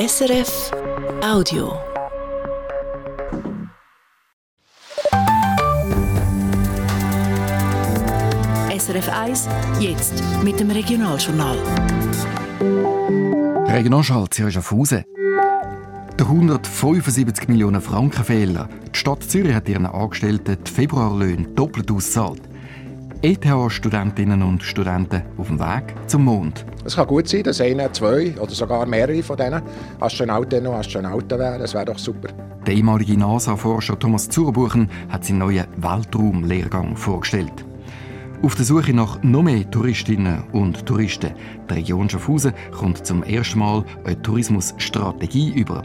SRF 0.00 0.70
Audio. 1.22 1.78
SRF 8.78 9.08
1, 9.10 9.48
jetzt 9.78 10.14
mit 10.42 10.58
dem 10.58 10.70
Regionaljournal. 10.70 11.58
Regionalschalt, 13.68 14.32
Sie 14.32 14.44
auf 14.44 14.70
Hause. 14.70 15.04
Der 16.18 16.26
175 16.26 17.48
Millionen 17.48 17.82
Franken 17.82 18.24
Fehler. 18.24 18.70
Die 18.94 18.98
Stadt 18.98 19.22
Zürich 19.24 19.52
hat 19.52 19.68
ihren 19.68 19.84
Angestellten 19.84 20.56
die 20.64 20.70
Februarlöhne 20.70 21.48
doppelt 21.48 21.90
ausgezahlt. 21.90 22.40
ETH-Studentinnen 23.22 24.42
und 24.42 24.62
Studenten 24.62 25.22
auf 25.36 25.48
dem 25.48 25.60
Weg 25.60 25.94
zum 26.06 26.24
Mond. 26.24 26.64
Es 26.86 26.96
kann 26.96 27.06
gut 27.06 27.28
sein, 27.28 27.42
dass 27.42 27.60
einer, 27.60 27.92
zwei 27.92 28.34
oder 28.40 28.52
sogar 28.52 28.86
mehrere 28.86 29.22
von 29.22 29.36
diesen 29.36 29.60
Astronautinnen 30.00 30.68
und 30.68 30.78
Astronauten 30.78 31.38
wären. 31.38 31.60
Das 31.60 31.74
wäre 31.74 31.84
doch 31.84 31.98
super. 31.98 32.28
Der 32.66 32.74
ehemalige 32.74 33.18
NASA-Forscher 33.18 33.98
Thomas 33.98 34.28
Zurbuchen 34.30 34.88
hat 35.10 35.26
seinen 35.26 35.38
neuen 35.38 35.66
Weltraumlehrgang 35.76 36.96
vorgestellt. 36.96 37.66
Auf 38.42 38.54
der 38.54 38.64
Suche 38.64 38.94
nach 38.94 39.22
noch 39.22 39.42
mehr 39.42 39.70
Touristinnen 39.70 40.44
und 40.52 40.86
Touristen. 40.86 41.34
Die 41.68 41.74
Region 41.74 42.08
Schaffhausen 42.08 42.54
kommt 42.72 43.06
zum 43.06 43.22
ersten 43.22 43.58
Mal 43.58 43.84
eine 44.04 44.22
Tourismusstrategie 44.22 45.52
über. 45.52 45.82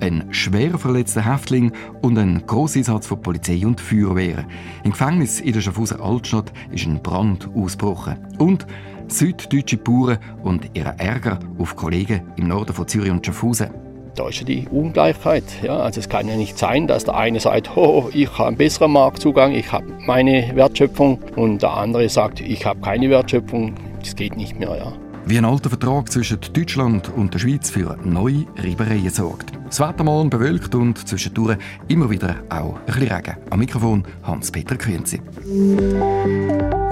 Ein 0.00 0.26
schwer 0.30 0.78
verletzter 0.78 1.24
Häftling 1.24 1.72
und 2.02 2.18
ein 2.18 2.44
Grosseinsatz 2.46 3.06
von 3.06 3.22
Polizei 3.22 3.66
und 3.66 3.80
Feuerwehr. 3.80 4.44
Im 4.84 4.92
Gefängnis 4.92 5.40
in 5.40 5.54
der 5.54 5.62
Schaffhauser 5.62 6.00
Altstadt 6.00 6.52
ist 6.70 6.86
ein 6.86 7.02
Brand 7.02 7.48
ausgebrochen. 7.54 8.18
Und 8.38 8.66
süddeutsche 9.08 9.78
Bauern 9.78 10.18
und 10.42 10.70
ihre 10.74 10.98
Ärger 10.98 11.38
auf 11.58 11.76
Kollegen 11.76 12.22
im 12.36 12.48
Norden 12.48 12.74
von 12.74 12.86
Zürich 12.86 13.10
und 13.10 13.24
Schaffhausen. 13.24 13.70
Da 14.16 14.28
ist 14.28 14.40
ja 14.40 14.44
die 14.44 14.66
Ungleichheit. 14.70 15.44
Ja? 15.62 15.78
Also 15.78 16.00
es 16.00 16.08
kann 16.08 16.28
ja 16.28 16.36
nicht 16.36 16.58
sein, 16.58 16.86
dass 16.86 17.04
der 17.04 17.16
eine 17.16 17.40
sagt, 17.40 17.76
oh, 17.76 18.10
ich 18.12 18.30
habe 18.38 18.48
einen 18.48 18.56
besseren 18.56 18.92
Marktzugang, 18.92 19.52
ich 19.52 19.72
habe 19.72 19.86
meine 20.06 20.52
Wertschöpfung 20.54 21.18
und 21.36 21.62
der 21.62 21.74
andere 21.74 22.08
sagt, 22.08 22.40
ich 22.40 22.64
habe 22.64 22.80
keine 22.80 23.10
Wertschöpfung. 23.10 23.74
Das 24.00 24.16
geht 24.16 24.36
nicht 24.36 24.58
mehr. 24.58 24.76
Ja. 24.76 24.92
Wie 25.26 25.38
ein 25.38 25.44
alter 25.44 25.70
Vertrag 25.70 26.10
zwischen 26.10 26.38
Deutschland 26.52 27.10
und 27.14 27.34
der 27.34 27.40
Schweiz 27.40 27.68
für 27.68 27.98
neue 28.04 28.46
Reibereien 28.56 29.10
sorgt. 29.10 29.52
Das 29.66 29.80
Wetter 29.80 30.04
mal 30.04 30.24
bewölkt 30.28 30.74
und 30.76 31.08
zwischendurch 31.08 31.58
immer 31.88 32.08
wieder 32.08 32.36
auch 32.48 32.76
ein 32.76 32.84
bisschen 32.86 33.08
Regen. 33.08 33.36
Am 33.50 33.58
Mikrofon 33.58 34.04
Hans-Peter 34.22 34.76
Quinzi. 34.76 35.20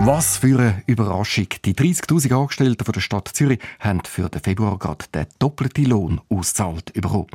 Was 0.01 0.39
für 0.39 0.59
eine 0.59 0.83
Überraschung. 0.87 1.47
Die 1.65 1.75
30.000 1.75 2.35
Angestellten 2.35 2.93
der 2.93 3.01
Stadt 3.01 3.31
Zürich 3.33 3.61
haben 3.79 4.01
für 4.05 4.29
den 4.29 4.43
Februar 4.43 4.77
gerade 4.79 5.05
den 5.15 5.27
doppelten 5.39 5.87
Lohn 5.87 6.21
ausgezahlt 6.29 6.93
bekommen. 6.93 7.29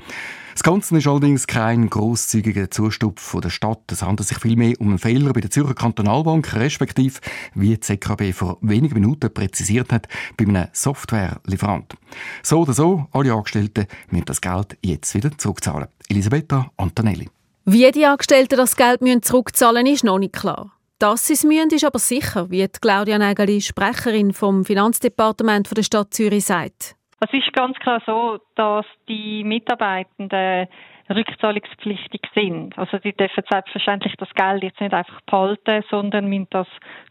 Das 0.59 0.65
Ganze 0.65 0.97
ist 0.97 1.07
allerdings 1.07 1.47
kein 1.47 1.89
grosszügiger 1.89 2.69
Zustupf 2.69 3.39
der 3.39 3.49
Stadt. 3.49 3.79
Es 3.93 4.01
handelt 4.01 4.27
sich 4.27 4.39
vielmehr 4.39 4.73
um 4.81 4.89
einen 4.89 4.99
Fehler 4.99 5.31
bei 5.31 5.39
der 5.39 5.49
Zürcher 5.49 5.73
Kantonalbank, 5.73 6.53
respektive, 6.53 7.21
wie 7.55 7.69
die 7.69 7.79
ZKB 7.79 8.33
vor 8.33 8.57
wenigen 8.59 8.95
Minuten 8.95 9.33
präzisiert 9.33 9.93
hat, 9.93 10.09
bei 10.35 10.43
einem 10.43 10.67
Softwarelieferant. 10.73 11.95
So 12.43 12.59
oder 12.59 12.73
so, 12.73 13.07
alle 13.13 13.31
Angestellten 13.31 13.87
müssen 14.09 14.25
das 14.25 14.41
Geld 14.41 14.77
jetzt 14.83 15.15
wieder 15.15 15.31
zurückzahlen. 15.37 15.87
Elisabetta 16.09 16.69
Antonelli. 16.75 17.29
Wie 17.63 17.89
die 17.93 18.05
Angestellten 18.05 18.57
das 18.57 18.75
Geld 18.75 18.99
zurückzahlen 19.23 19.83
müssen, 19.83 19.95
ist 19.95 20.03
noch 20.03 20.19
nicht 20.19 20.33
klar. 20.33 20.73
Dass 20.99 21.27
sie 21.27 21.35
es 21.35 21.45
müssen, 21.45 21.69
ist 21.69 21.85
aber 21.85 21.99
sicher, 21.99 22.51
wie 22.51 22.67
Claudia 22.67 23.17
Nägeli, 23.17 23.61
Sprecherin 23.61 24.33
vom 24.33 24.65
Finanzdepartement 24.65 25.69
der 25.77 25.83
Stadt 25.83 26.13
Zürich, 26.13 26.43
sagt. 26.43 26.97
Es 27.21 27.33
ist 27.33 27.51
ganz 27.53 27.77
klar 27.79 28.01
so, 28.05 28.39
dass 28.55 28.85
die 29.07 29.43
Mitarbeitenden 29.43 30.67
rückzahlungspflichtig 31.09 32.21
sind. 32.33 32.77
Also 32.77 32.97
die 32.97 33.13
dürfen 33.13 33.43
selbstverständlich 33.49 34.13
das 34.17 34.29
Geld 34.35 34.63
jetzt 34.63 34.79
nicht 34.79 34.93
einfach 34.93 35.19
behalten, 35.21 35.83
sondern 35.89 36.29
müssen 36.29 36.47
das 36.51 36.67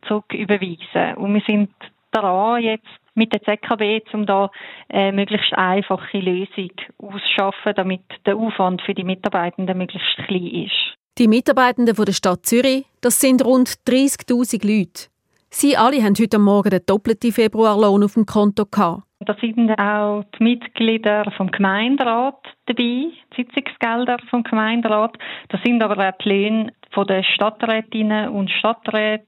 zurücküberweisen. 0.07 1.17
Und 1.17 1.35
wir 1.35 1.43
sind 1.47 1.71
daran, 2.13 2.63
jetzt 2.63 2.87
mit 3.15 3.33
der 3.33 3.43
ZKB, 3.43 4.15
um 4.15 4.25
da 4.25 4.51
eine 4.89 5.13
möglichst 5.13 5.53
einfache 5.53 6.19
Lösung 6.19 6.71
auszuschaffen, 6.99 7.75
damit 7.75 8.03
der 8.25 8.37
Aufwand 8.37 8.81
für 8.83 8.95
die 8.95 9.05
Mitarbeitenden 9.05 9.77
möglichst 9.77 10.17
klein 10.27 10.47
ist. 10.47 10.97
Die 11.19 11.29
Mitarbeitenden 11.29 11.97
der 11.97 12.13
Stadt 12.13 12.47
Zürich, 12.47 12.87
das 13.01 13.21
sind 13.21 13.45
rund 13.45 13.69
30.000 13.89 14.65
Leute. 14.65 15.09
Sie 15.51 15.77
alle 15.77 16.03
haben 16.03 16.15
heute 16.19 16.39
Morgen 16.39 16.71
den 16.71 16.87
doppelten 16.87 17.33
Februarlohn 17.33 18.05
auf 18.05 18.15
dem 18.15 18.25
Konto 18.25 18.65
gehabt. 18.67 19.08
Da 19.29 19.37
sind 19.43 19.71
auch 19.79 20.25
die 20.39 20.43
Mitglieder 20.43 21.31
vom 21.37 21.51
Gemeinderat 21.51 22.39
dabei, 22.65 22.83
die 22.83 23.13
Sitzungsgelder 23.37 24.17
vom 24.31 24.43
Gemeinderat. 24.43 25.19
Da 25.51 25.59
sind 25.63 25.83
aber 25.83 26.09
auch 26.09 26.17
die 26.25 26.31
Löhne 26.31 26.73
der 26.97 27.23
Stadträtinnen 27.23 28.31
und 28.31 28.51
Stadträte 28.51 29.27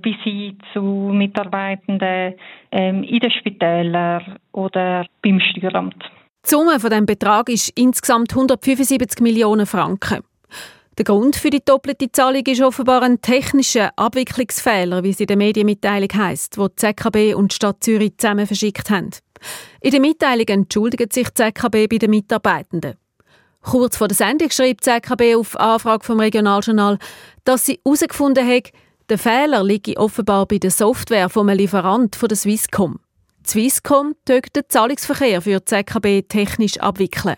bis 0.00 0.16
hin 0.24 0.58
zu 0.72 0.82
Mitarbeitenden 0.82 2.34
ähm, 2.72 3.04
in 3.04 3.20
den 3.20 3.30
Spitälern 3.30 4.40
oder 4.50 5.06
beim 5.22 5.38
Steueramt. 5.38 6.02
Die 6.44 6.50
Summe 6.50 6.80
von 6.80 6.90
diesem 6.90 7.06
Betrag 7.06 7.48
ist 7.48 7.78
insgesamt 7.78 8.32
175 8.32 9.20
Millionen 9.20 9.66
Franken. 9.66 10.24
Der 10.98 11.04
Grund 11.04 11.36
für 11.36 11.50
die 11.50 11.64
doppelte 11.64 12.10
Zahlung 12.10 12.42
ist 12.44 12.60
offenbar 12.60 13.02
ein 13.02 13.20
technischer 13.20 13.90
Abwicklungsfehler, 13.94 15.04
wie 15.04 15.10
es 15.10 15.20
in 15.20 15.28
der 15.28 15.36
Medienmitteilung 15.36 16.08
heisst, 16.12 16.58
wo 16.58 16.66
die 16.66 16.74
ZKB 16.74 17.34
und 17.34 17.52
die 17.52 17.54
Stadt 17.54 17.84
Zürich 17.84 18.18
zusammen 18.18 18.48
verschickt 18.48 18.90
haben. 18.90 19.10
In 19.80 19.90
der 19.90 20.00
Mitteilung 20.00 20.46
entschuldigt 20.48 21.12
sich 21.12 21.28
die 21.28 21.34
ZKB 21.34 21.88
bei 21.88 21.98
den 21.98 22.10
Mitarbeitenden. 22.10 22.94
Kurz 23.60 23.96
vor 23.96 24.08
der 24.08 24.16
Sendung 24.16 24.50
schreibt 24.50 24.86
die 24.86 24.90
ZKB 24.90 25.36
auf 25.36 25.58
Anfrage 25.58 26.04
vom 26.04 26.20
Regionaljournal, 26.20 26.98
dass 27.44 27.66
sie 27.66 27.80
herausgefunden 27.84 28.46
hat, 28.46 28.70
der 29.08 29.18
Fehler 29.18 29.64
liege 29.64 29.96
offenbar 29.96 30.46
bei 30.46 30.58
der 30.58 30.70
Software 30.70 31.28
vom 31.28 31.48
Lieferant 31.48 32.14
von 32.14 32.28
der 32.28 32.36
Swisscom. 32.36 33.00
Die 33.40 33.50
Swisscom 33.50 34.14
tut 34.26 34.54
den 34.54 34.64
Zahlungsverkehr 34.68 35.40
für 35.40 35.60
die 35.60 35.64
ZKB 35.64 36.28
technisch 36.28 36.78
abwickeln. 36.78 37.36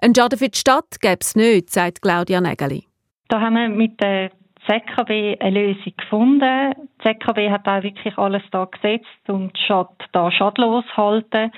Ein 0.00 0.14
Schaden 0.14 0.38
für 0.38 0.48
die 0.48 0.58
Stadt 0.58 1.00
gäbe 1.00 1.18
es 1.20 1.36
nicht, 1.36 1.70
sagt 1.70 2.02
Claudia 2.02 2.40
Nägeli. 2.40 2.86
Da 3.28 3.40
haben 3.40 3.54
wir 3.54 3.68
mit 3.68 4.00
der 4.00 4.30
ZKB 4.66 5.40
eine 5.40 5.50
Lösung 5.50 5.92
gefunden. 5.96 6.74
Die 6.98 7.08
ZKB 7.08 7.50
hat 7.50 7.66
auch 7.66 7.82
wirklich 7.82 8.16
alles 8.18 8.42
da 8.50 8.64
gesetzt, 8.64 9.06
um 9.28 9.52
die 9.52 9.60
Stadt 9.60 9.94
da 10.12 10.30
schadlos 10.30 10.84
zu 10.94 10.96
halten 10.96 11.52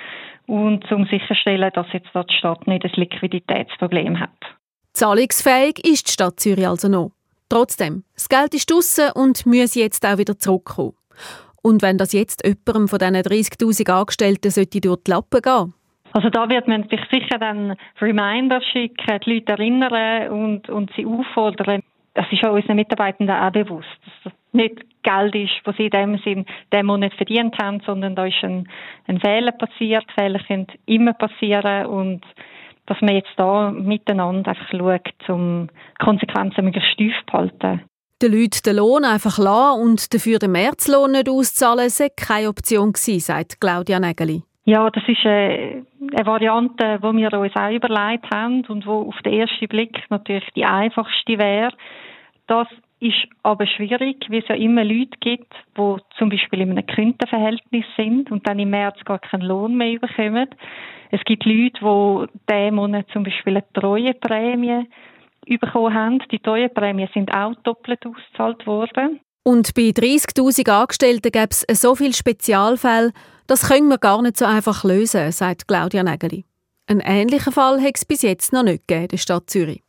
und 0.47 0.91
um 0.91 1.07
sicherzustellen, 1.07 1.71
dass 1.75 1.87
jetzt 1.93 2.11
die 2.15 2.35
Stadt 2.35 2.67
nicht 2.67 2.85
ein 2.85 2.91
Liquiditätsproblem 2.95 4.21
hat. 4.21 4.31
Zahlungsfähig 4.93 5.85
ist 5.85 6.09
die 6.09 6.13
Stadt 6.13 6.41
Zürich 6.41 6.67
also 6.67 6.89
noch. 6.89 7.13
Trotzdem, 7.49 8.05
das 8.15 8.29
Geld 8.29 8.55
ist 8.55 8.71
draussen 8.71 9.11
und 9.15 9.47
muss 9.47 9.75
jetzt 9.75 10.05
auch 10.05 10.19
wieder 10.19 10.39
zurückkommen. 10.39 10.95
Und 11.63 11.83
wenn 11.83 11.99
das 11.99 12.13
jetzt 12.13 12.45
jemandem 12.45 12.89
von 12.89 12.99
diesen 12.99 13.17
30.000 13.17 13.91
Angestellten 13.91 14.51
sollte 14.51 14.81
durch 14.81 15.03
die 15.05 15.11
Lappen 15.11 15.43
gehen 15.43 15.75
also 16.13 16.31
da 16.31 16.49
wird 16.49 16.67
man 16.67 16.89
sich 16.89 17.01
sicher 17.13 17.39
dann 17.39 17.77
Reminder 18.01 18.63
schicken, 18.63 19.21
die 19.27 19.35
Leute 19.35 19.53
erinnern 19.53 20.31
und, 20.31 20.71
und 20.71 20.91
sie 20.97 21.05
auffordern. 21.05 21.83
Das 22.17 22.27
ist 22.33 22.43
auch 22.45 22.55
unseren 22.55 22.77
Mitarbeitenden 22.77 23.37
auch 23.37 23.53
bewusst, 23.53 23.89
dass 24.05 24.15
das 24.25 24.33
nicht 24.53 24.87
Geld 25.03 25.35
ist, 25.35 25.53
was 25.65 25.77
sie 25.77 25.85
in 25.85 25.91
dem 25.91 26.19
Sinn 26.25 26.47
dem 26.73 26.87
Monat 26.87 27.13
verdient 27.15 27.55
haben, 27.61 27.83
sondern 27.85 28.17
da 28.17 28.25
ist 28.25 28.43
ein, 28.43 28.67
ein 29.07 29.21
Fehler 29.21 29.53
passiert. 29.53 30.07
Fehler 30.19 30.41
können 30.41 30.67
immer 30.87 31.13
passieren 31.13 31.87
und 31.87 32.25
dass 32.87 32.99
man 33.03 33.15
jetzt 33.15 33.33
da 33.37 33.71
miteinander 33.71 34.51
einfach 34.53 34.69
schaut, 34.71 35.29
um 35.29 35.69
Konsequenzen 35.99 36.65
möglichst 36.65 36.91
steif 36.93 37.13
zu 37.31 37.33
halten. 37.37 37.83
Den 38.23 38.33
Leuten 38.33 38.63
den 38.65 38.77
Lohn 38.77 39.05
einfach 39.05 39.37
lassen 39.37 39.83
und 39.83 40.15
dafür 40.15 40.39
den 40.39 40.53
Märzlohn 40.53 41.13
nicht 41.13 41.29
auszahlen, 41.29 41.91
sei 41.91 42.09
keine 42.09 42.49
Option 42.49 42.93
gewesen, 42.95 43.21
sagt 43.21 43.61
Claudia 43.61 44.01
Nägeli. 44.01 44.43
Ja, 44.69 44.91
das 44.91 45.05
ist 45.07 45.25
eine, 45.25 45.87
eine 46.13 46.27
Variante, 46.27 46.99
die 46.99 47.17
wir 47.17 47.33
uns 47.35 47.55
auch 47.55 47.71
überlegt 47.71 48.29
haben 48.35 48.65
und 48.67 48.85
wo 48.85 49.09
auf 49.09 49.23
den 49.23 49.35
ersten 49.35 49.69
Blick 49.69 50.05
natürlich 50.11 50.49
die 50.57 50.65
einfachste 50.65 51.39
wäre. 51.39 51.71
Das 52.49 52.67
ist 52.99 53.29
aber 53.45 53.65
schwierig, 53.69 54.27
weil 54.29 54.41
es 54.41 54.49
ja 54.49 54.57
immer 54.57 54.83
Leute 54.83 55.17
gibt, 55.21 55.55
die 55.79 55.97
zum 56.19 56.31
Beispiel 56.31 56.63
in 56.63 56.73
einem 56.73 56.85
Kundenverhältnis 56.85 57.85
sind 57.97 58.33
und 58.33 58.49
dann 58.49 58.59
im 58.59 58.71
März 58.71 59.05
gar 59.05 59.21
keinen 59.21 59.43
Lohn 59.43 59.77
mehr 59.77 60.01
bekommen. 60.01 60.49
Es 61.13 61.23
gibt 61.25 61.45
Leute, 61.45 61.79
die 61.81 62.53
diesen 62.53 62.75
Monat 62.75 63.07
zum 63.13 63.23
Beispiel 63.23 63.59
eine 63.59 63.73
Treueprämie 63.73 64.89
bekommen 65.47 65.95
haben. 65.95 66.19
Die 66.33 66.41
Treueprämien 66.41 67.09
sind 67.15 67.33
auch 67.33 67.55
doppelt 67.63 68.05
ausgezahlt 68.05 68.67
worden. 68.67 69.21
Und 69.47 69.75
bei 69.75 69.91
30.000 69.91 70.69
Angestellten 70.69 71.31
gäbe 71.31 71.51
es 71.69 71.81
so 71.81 71.95
viele 71.95 72.13
Spezialfälle, 72.13 73.13
das 73.47 73.69
können 73.69 73.87
wir 73.87 73.99
gar 73.99 74.21
nicht 74.21 74.37
so 74.37 74.45
einfach 74.45 74.83
lösen, 74.83 75.31
sagt 75.31 75.69
Claudia 75.69 76.03
Nägeli. 76.03 76.45
Einen 76.89 76.99
ähnlichen 76.99 77.53
Fall 77.53 77.81
hat 77.81 77.93
es 77.95 78.05
bis 78.05 78.23
jetzt 78.23 78.53
noch 78.53 78.65
nicht 78.65 78.89
gegeben 78.89 79.05
in 79.05 79.09
der 79.11 79.17
Stadt 79.19 79.49
Zürich. 79.49 79.85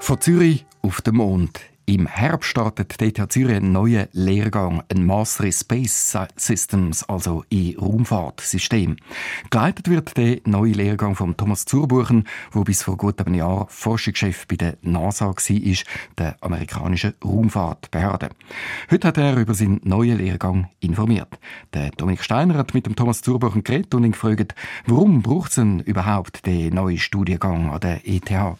Von 0.00 0.20
Zürich 0.22 0.64
auf 0.80 1.02
den 1.02 1.16
Mond. 1.16 1.60
Im 1.88 2.06
Herbst 2.06 2.50
startet 2.50 3.00
die 3.00 3.06
ETH 3.06 3.32
Zürich 3.32 3.56
einen 3.56 3.72
neuen 3.72 4.08
Lehrgang, 4.12 4.82
ein 4.92 5.06
Master 5.06 5.44
in 5.44 5.52
Space 5.52 6.14
Systems, 6.36 7.02
also 7.04 7.44
in 7.48 7.78
Raumfahrtsystem. 7.78 8.96
Geleitet 9.48 9.88
wird 9.88 10.14
der 10.18 10.40
neue 10.44 10.72
Lehrgang 10.72 11.14
von 11.14 11.34
Thomas 11.34 11.64
Zurbuchen, 11.64 12.28
der 12.54 12.60
bis 12.60 12.82
vor 12.82 12.98
gut 12.98 13.18
einem 13.22 13.36
Jahr 13.36 13.68
Forschungschef 13.70 14.46
bei 14.46 14.56
der 14.56 14.76
NASA 14.82 15.28
war, 15.28 15.34
der 16.18 16.36
amerikanischen 16.42 17.14
Raumfahrtbehörde. 17.24 18.32
Heute 18.90 19.08
hat 19.08 19.16
er 19.16 19.38
über 19.38 19.54
seinen 19.54 19.80
neuen 19.82 20.18
Lehrgang 20.18 20.68
informiert. 20.80 21.38
Der 21.72 21.88
Dominik 21.92 22.22
Steiner 22.22 22.58
hat 22.58 22.74
mit 22.74 22.84
dem 22.84 22.96
Thomas 22.96 23.22
Zurbuchen 23.22 23.64
geredet 23.64 23.94
und 23.94 24.04
ihn 24.04 24.12
gefragt, 24.12 24.54
warum 24.84 25.22
braucht 25.22 25.52
es 25.52 25.54
denn 25.54 25.80
überhaupt 25.80 26.44
den 26.44 26.74
neuen 26.74 26.98
Studiengang 26.98 27.70
an 27.70 27.80
der 27.80 28.06
ETH? 28.06 28.58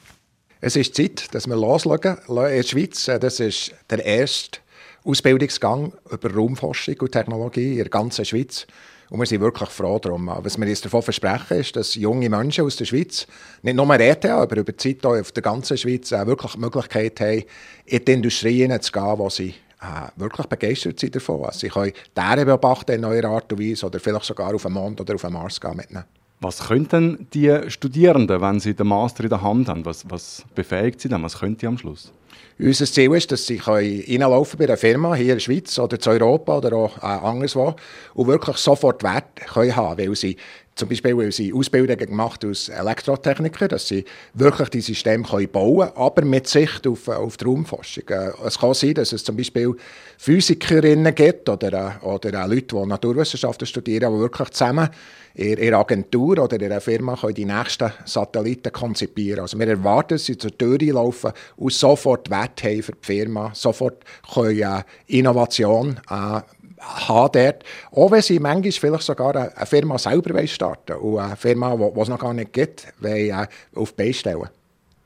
Es 0.60 0.74
ist 0.74 0.96
Zeit, 0.96 1.32
dass 1.32 1.46
wir 1.46 1.54
losschauen 1.54 2.18
in 2.26 2.34
der 2.34 2.62
Schweiz. 2.64 3.06
Äh, 3.06 3.20
das 3.20 3.38
ist 3.38 3.72
der 3.88 4.04
erste 4.04 4.58
Ausbildungsgang 5.04 5.92
über 6.10 6.34
Raumforschung 6.34 6.96
und 7.00 7.12
Technologie 7.12 7.72
in 7.72 7.78
der 7.78 7.88
ganzen 7.88 8.24
Schweiz. 8.24 8.66
Und 9.08 9.20
wir 9.20 9.26
sind 9.26 9.40
wirklich 9.40 9.68
froh 9.68 10.00
darum. 10.00 10.28
Was 10.42 10.58
wir 10.58 10.66
uns 10.66 10.80
davon 10.80 11.02
versprechen, 11.02 11.58
ist, 11.58 11.76
dass 11.76 11.94
junge 11.94 12.28
Menschen 12.28 12.64
aus 12.64 12.74
der 12.74 12.86
Schweiz, 12.86 13.28
nicht 13.62 13.76
nur 13.76 13.94
in 13.94 14.00
ETH, 14.00 14.24
aber 14.26 14.56
über 14.56 14.72
die 14.72 14.76
Zeit 14.76 15.06
auf 15.06 15.30
der 15.30 15.44
ganzen 15.44 15.78
Schweiz, 15.78 16.10
äh, 16.10 16.26
wirklich 16.26 16.52
die 16.52 16.58
Möglichkeit 16.58 17.20
haben, 17.20 17.44
in 17.86 18.04
die 18.04 18.12
Industrie 18.12 18.68
zu 18.80 18.90
gehen, 18.90 19.18
wo 19.18 19.30
sie 19.30 19.54
äh, 19.80 20.08
wirklich 20.16 20.46
begeistert 20.48 20.98
sind 20.98 21.14
davon. 21.14 21.44
Also 21.44 21.60
sie 21.60 21.68
können 21.68 21.92
Tiere 22.14 22.44
beobachten 22.44 22.96
in 22.96 23.02
neuer 23.02 23.24
Art 23.26 23.52
und 23.52 23.60
Weise 23.60 23.86
oder 23.86 24.00
vielleicht 24.00 24.24
sogar 24.24 24.52
auf 24.52 24.62
den 24.62 24.72
Mond 24.72 25.00
oder 25.00 25.14
auf 25.14 25.22
den 25.22 25.32
Mars 25.32 25.60
gehen 25.60 25.76
mit 25.76 25.88
ihnen. 25.92 26.04
Was 26.40 26.68
können 26.68 26.88
denn 26.88 27.26
die 27.34 27.68
Studierenden, 27.68 28.40
wenn 28.40 28.60
sie 28.60 28.74
den 28.74 28.86
Master 28.86 29.24
in 29.24 29.30
der 29.30 29.42
Hand 29.42 29.68
haben, 29.68 29.84
was, 29.84 30.08
was 30.08 30.44
befähigt 30.54 31.00
sie 31.00 31.08
dann? 31.08 31.22
Was 31.24 31.40
können 31.40 31.56
die 31.56 31.66
am 31.66 31.78
Schluss? 31.78 32.12
Unser 32.60 32.86
Ziel 32.86 33.14
ist, 33.14 33.30
dass 33.30 33.46
sie 33.46 33.58
reinlaufen 33.58 34.58
bei 34.58 34.64
einer 34.64 34.76
Firma 34.76 35.14
hier 35.14 35.26
in 35.26 35.36
der 35.36 35.40
Schweiz 35.40 35.78
oder 35.78 35.96
in 35.96 36.20
Europa 36.20 36.58
oder 36.58 36.72
auch 36.76 36.98
äh, 36.98 37.06
anderswo 37.06 37.76
und 38.14 38.26
wirklich 38.26 38.56
sofort 38.56 39.02
Wert 39.04 39.36
können 39.36 39.76
haben, 39.76 39.98
weil 39.98 40.16
sie 40.16 40.36
zum 40.78 40.88
Beispiel, 40.88 41.16
weil 41.16 41.32
sie 41.32 41.52
Ausbildungen 41.52 41.98
gemacht 41.98 42.44
als 42.44 42.68
Elektrotechniker, 42.68 43.68
dass 43.68 43.88
sie 43.88 44.04
wirklich 44.34 44.68
die 44.70 44.80
Systeme 44.80 45.24
bauen 45.24 45.78
können, 45.78 45.92
aber 45.96 46.24
mit 46.24 46.46
Sicht 46.46 46.86
auf, 46.86 47.08
auf 47.08 47.36
die 47.36 47.44
Raumforschung. 47.44 48.04
Äh, 48.08 48.30
es 48.46 48.58
kann 48.58 48.74
sein, 48.74 48.94
dass 48.94 49.12
es 49.12 49.24
zum 49.24 49.36
Beispiel 49.36 49.74
Physikerinnen 50.16 51.14
gibt 51.14 51.48
oder, 51.48 52.00
äh, 52.02 52.06
oder 52.06 52.46
Leute, 52.46 52.76
die 52.76 52.86
Naturwissenschaften 52.86 53.66
studieren, 53.66 54.14
die 54.14 54.20
wirklich 54.20 54.50
zusammen 54.50 54.88
in 55.34 55.58
ihrer 55.58 55.78
Agentur 55.78 56.38
oder 56.38 56.60
ihrer 56.60 56.80
Firma 56.80 57.16
die 57.30 57.44
nächsten 57.44 57.92
Satelliten 58.04 58.72
konzipieren. 58.72 59.40
Also 59.40 59.58
wir 59.58 59.68
erwarten, 59.68 60.14
dass 60.14 60.24
sie 60.24 60.36
zur 60.36 60.56
Tür 60.56 60.78
laufen 60.92 61.32
und 61.56 61.72
sofort 61.72 62.28
Wert 62.30 62.62
haben 62.64 62.82
für 62.82 62.92
die 62.92 62.98
Firma, 63.06 63.52
sofort 63.54 64.04
können, 64.32 64.60
äh, 64.60 64.82
Innovation 65.06 66.00
äh, 66.10 66.40
haben 66.80 67.32
dort. 67.32 67.64
Auch 67.92 68.10
wenn 68.10 68.22
sie 68.22 68.38
manchmal 68.38 68.72
vielleicht 68.72 69.04
sogar 69.04 69.36
eine 69.36 69.66
Firma 69.66 69.98
selber 69.98 70.46
starten 70.46 70.96
und 70.96 71.18
eine 71.18 71.36
Firma, 71.36 71.76
die 71.76 72.00
es 72.00 72.08
noch 72.08 72.18
gar 72.18 72.34
nicht 72.34 72.52
gibt, 72.52 72.86
wollen, 73.00 73.46
auf 73.74 73.92
die 73.92 73.96
Beine 73.96 74.14
stellen. 74.14 74.48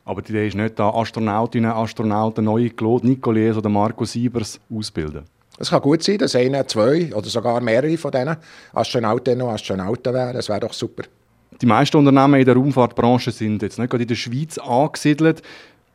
Aber 0.05 0.21
die 0.21 0.33
Idee 0.33 0.49
ist 0.49 0.57
nicht, 0.57 0.79
da 0.79 0.91
Astronautinnen 0.91 1.71
Astronauten, 1.71 2.45
neue 2.45 2.71
Claude 2.71 3.07
Nicolais 3.07 3.57
oder 3.57 3.69
Marco 3.69 4.05
Siebers 4.05 4.59
ausbilden. 4.75 5.25
Es 5.59 5.71
kann 5.71 5.81
gut 5.81 6.03
sein, 6.03 6.19
dass 6.19 6.35
einer, 6.35 6.67
zwei 6.67 7.15
oder 7.15 7.29
sogar 7.29 7.61
mehrere 7.61 7.97
von 7.97 8.11
denen 8.11 8.37
Astronautinnen 8.73 9.43
und 9.47 9.55
Astronauten 9.55 10.13
wären. 10.13 10.35
Das 10.35 10.49
wäre 10.49 10.61
doch 10.61 10.73
super. 10.73 11.05
Die 11.61 11.67
meisten 11.67 11.97
Unternehmen 11.97 12.41
in 12.41 12.47
der 12.47 12.57
Raumfahrtbranche 12.57 13.31
sind 13.31 13.63
jetzt 13.63 13.79
nicht 13.79 13.91
gerade 13.91 14.03
in 14.03 14.09
der 14.09 14.15
Schweiz 14.17 14.59
angesiedelt. 14.59 15.43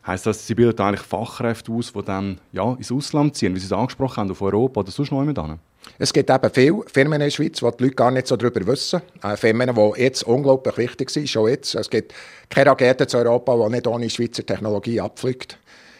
Heißt 0.07 0.25
das, 0.25 0.47
Sie 0.47 0.55
bilden 0.55 0.81
eigentlich 0.81 1.05
Fachkräfte 1.05 1.69
aus, 1.71 1.91
die 1.91 2.01
dann 2.01 2.39
ja, 2.53 2.73
ins 2.75 2.91
Ausland 2.93 3.35
ziehen, 3.35 3.53
wie 3.53 3.59
Sie 3.59 3.65
es 3.65 3.73
angesprochen 3.73 4.21
haben, 4.21 4.31
auf 4.31 4.41
Europa 4.41 4.79
oder 4.79 4.91
sonst 4.91 5.11
noch 5.11 5.19
jemand 5.19 5.59
Es 5.99 6.13
gibt 6.13 6.29
eben 6.29 6.49
viele 6.53 6.81
Firmen 6.87 7.13
in 7.13 7.19
der 7.19 7.29
Schweiz, 7.29 7.61
wo 7.61 7.69
die 7.71 7.83
Leute 7.83 7.95
gar 7.95 8.11
nicht 8.11 8.25
so 8.25 8.37
darüber 8.37 8.65
wissen. 8.67 9.01
Äh, 9.21 9.35
Firmen, 9.35 9.75
die 9.75 10.01
jetzt 10.01 10.23
unglaublich 10.23 10.77
wichtig 10.77 11.09
sind, 11.09 11.29
schon 11.29 11.49
jetzt. 11.49 11.75
Es 11.75 11.89
gibt 11.89 12.13
keine 12.49 12.69
Rakete 12.69 13.05
zu 13.05 13.17
Europa, 13.17 13.53
die 13.57 13.73
nicht 13.73 13.87
ohne 13.87 14.09
Schweizer 14.09 14.45
Technologie 14.45 15.01
abfliegt. 15.01 15.59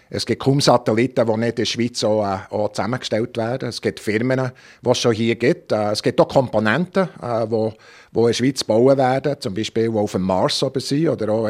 Es 0.10 0.26
gibt 0.26 0.42
kaum 0.42 0.62
Satelliten, 0.62 1.26
die 1.26 1.38
nicht 1.38 1.50
in 1.50 1.56
der 1.56 1.66
Schweiz 1.66 2.04
auch, 2.04 2.24
äh, 2.24 2.54
auch 2.54 2.72
zusammengestellt 2.72 3.36
werden. 3.38 3.70
Es 3.70 3.82
gibt 3.82 4.00
Firmen, 4.00 4.52
die 4.86 4.90
es 4.90 4.98
schon 5.00 5.14
hier 5.14 5.36
gibt. 5.36 5.72
Äh, 5.72 5.92
es 5.92 6.02
gibt 6.02 6.20
auch 6.22 6.28
Komponenten, 6.28 7.10
äh, 7.22 7.48
die, 7.48 7.70
die 8.14 8.20
in 8.20 8.26
der 8.26 8.34
Schweiz 8.34 8.64
bauen 8.64 8.98
werden, 8.98 9.36
zum 9.40 9.54
Beispiel 9.54 9.90
die 9.90 9.98
auf 9.98 10.14
dem 10.14 10.22
Mars 10.22 10.64
oben 10.64 10.80
sind 10.80 11.10
oder 11.10 11.30
auch 11.32 11.50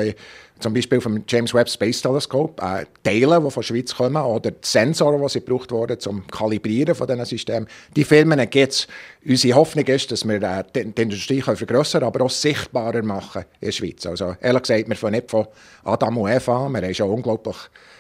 zum 0.60 0.74
Beispiel 0.74 1.00
vom 1.02 1.24
James 1.28 1.54
Webb 1.54 1.70
Space 1.70 2.02
Telescope, 2.02 2.62
äh, 2.62 2.86
Teile, 3.04 3.40
die 3.40 3.52
von 3.52 3.62
der 3.62 3.64
Schweiz 3.64 3.96
kommen, 3.96 4.22
oder 4.22 4.52
die 4.52 4.58
Sensoren, 4.62 5.22
die 5.22 5.30
sie 5.30 5.40
gebraucht 5.40 5.72
wurden 5.72 6.00
zum 6.00 6.26
Kalibrieren 6.28 6.96
von 6.96 7.08
diesen 7.08 7.26
Systemen. 7.26 7.68
Die 7.96 8.04
Firmen 8.04 8.40
gibt 8.50 8.74
es. 8.74 8.88
Unsere 9.26 9.56
Hoffnung 9.56 9.86
ist, 9.86 10.12
dass 10.12 10.28
wir 10.28 10.42
äh, 10.42 10.64
die, 10.76 10.86
die, 10.86 11.02
Industrie 11.02 11.42
vergrößern 11.42 12.04
aber 12.04 12.26
auch 12.26 12.30
sichtbarer 12.30 13.04
machen 13.04 13.44
in 13.60 13.68
der 13.68 13.72
Schweiz. 13.72 14.06
Also 14.06 14.36
ehrlich 14.42 14.64
gesagt, 14.64 14.90
wir 14.90 14.96
fangen 14.96 15.16
nicht 15.16 15.30
von 15.30 15.48
Adam 15.84 16.18
und 16.18 16.32
Eva 16.32 16.66
an. 16.66 16.74
Wir 16.74 16.82
haben 16.82 16.94
schon 16.94 17.10
unglaublich 17.10 17.58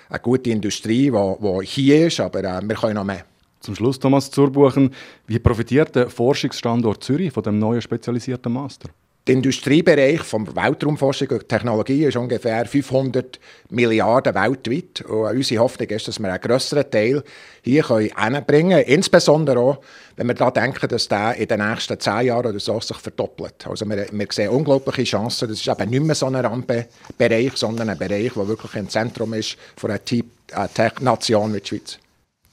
eine 0.09 0.19
gute 0.19 0.49
Industrie, 0.49 1.11
die 1.11 1.65
hier 1.65 2.07
ist, 2.07 2.19
aber 2.19 2.39
äh, 2.39 2.61
wir 2.61 2.75
können 2.75 2.95
noch 2.95 3.03
mehr. 3.03 3.25
Zum 3.59 3.75
Schluss, 3.75 3.99
Thomas 3.99 4.29
Zurbuchen, 4.29 4.93
wie 5.25 5.39
profitiert 5.39 5.95
der 5.95 6.09
Forschungsstandort 6.09 7.03
Zürich 7.03 7.33
von 7.33 7.43
dem 7.43 7.59
neuen 7.59 7.81
spezialisierten 7.81 8.53
Master? 8.53 8.89
Der 9.27 9.35
Industriebereich 9.35 10.21
von 10.21 10.55
Weltraumforschung 10.55 11.27
und 11.31 11.49
Technologie 11.49 12.05
ist 12.05 12.15
ungefähr 12.15 12.65
500 12.65 13.37
Milliarden 13.69 14.33
weltweit. 14.33 15.01
Und 15.01 15.35
unsere 15.35 15.61
Hoffnung 15.61 15.89
ist, 15.89 16.07
dass 16.07 16.17
wir 16.17 16.29
einen 16.29 16.39
grösseren 16.39 16.89
Teil 16.89 17.21
hier 17.61 17.85
hinbringen 17.85 18.77
können. 18.77 18.87
Insbesondere 18.87 19.59
auch, 19.59 19.79
wenn 20.15 20.27
wir 20.27 20.33
daran 20.33 20.53
denken, 20.53 20.87
dass 20.87 21.09
der 21.09 21.35
in 21.35 21.45
den 21.49 21.59
nächsten 21.59 21.99
zehn 21.99 22.27
Jahren 22.27 22.45
oder 22.45 22.59
so 22.61 22.79
sich 22.79 22.95
verdoppelt. 22.95 23.67
Also 23.67 23.85
wir, 23.85 24.07
wir 24.09 24.27
sehen 24.31 24.49
unglaubliche 24.49 25.03
Chancen. 25.03 25.49
Das 25.49 25.59
ist 25.59 25.67
eben 25.67 25.89
nicht 25.89 26.03
mehr 26.03 26.15
so 26.15 26.27
ein 26.27 26.35
Randbereich, 26.35 27.51
sondern 27.55 27.89
ein 27.89 27.97
Bereich, 27.97 28.31
der 28.31 28.47
wirklich 28.47 28.75
ein 28.75 28.87
Zentrum 28.87 29.33
ist 29.33 29.57
von 29.75 29.91
einer 29.91 30.05
Tech-Nation 30.05 31.53
wie 31.53 31.59
die 31.59 31.67
Schweiz. 31.67 31.99